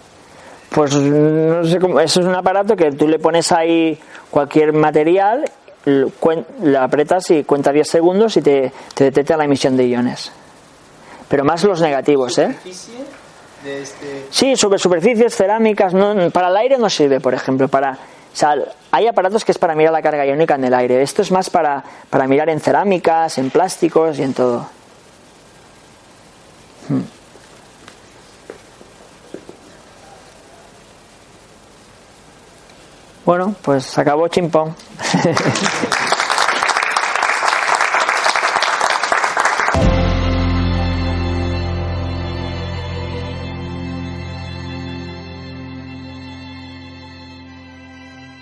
[0.71, 3.99] Pues no sé cómo, eso es un aparato que tú le pones ahí
[4.31, 5.45] cualquier material,
[5.85, 10.31] le apretas y cuenta 10 segundos y te, te detecta la emisión de iones.
[11.29, 12.57] Pero más los negativos, ¿eh?
[13.65, 17.99] Este sí, sobre superficies cerámicas, no, para el aire no sirve, por ejemplo, para
[18.91, 21.03] hay aparatos que es para mirar la carga iónica en el aire.
[21.03, 24.69] Esto es más para, para mirar en cerámicas, en plásticos y en todo.
[26.89, 27.01] Hmm.
[33.25, 34.75] Bueno, pues acabó chimpón.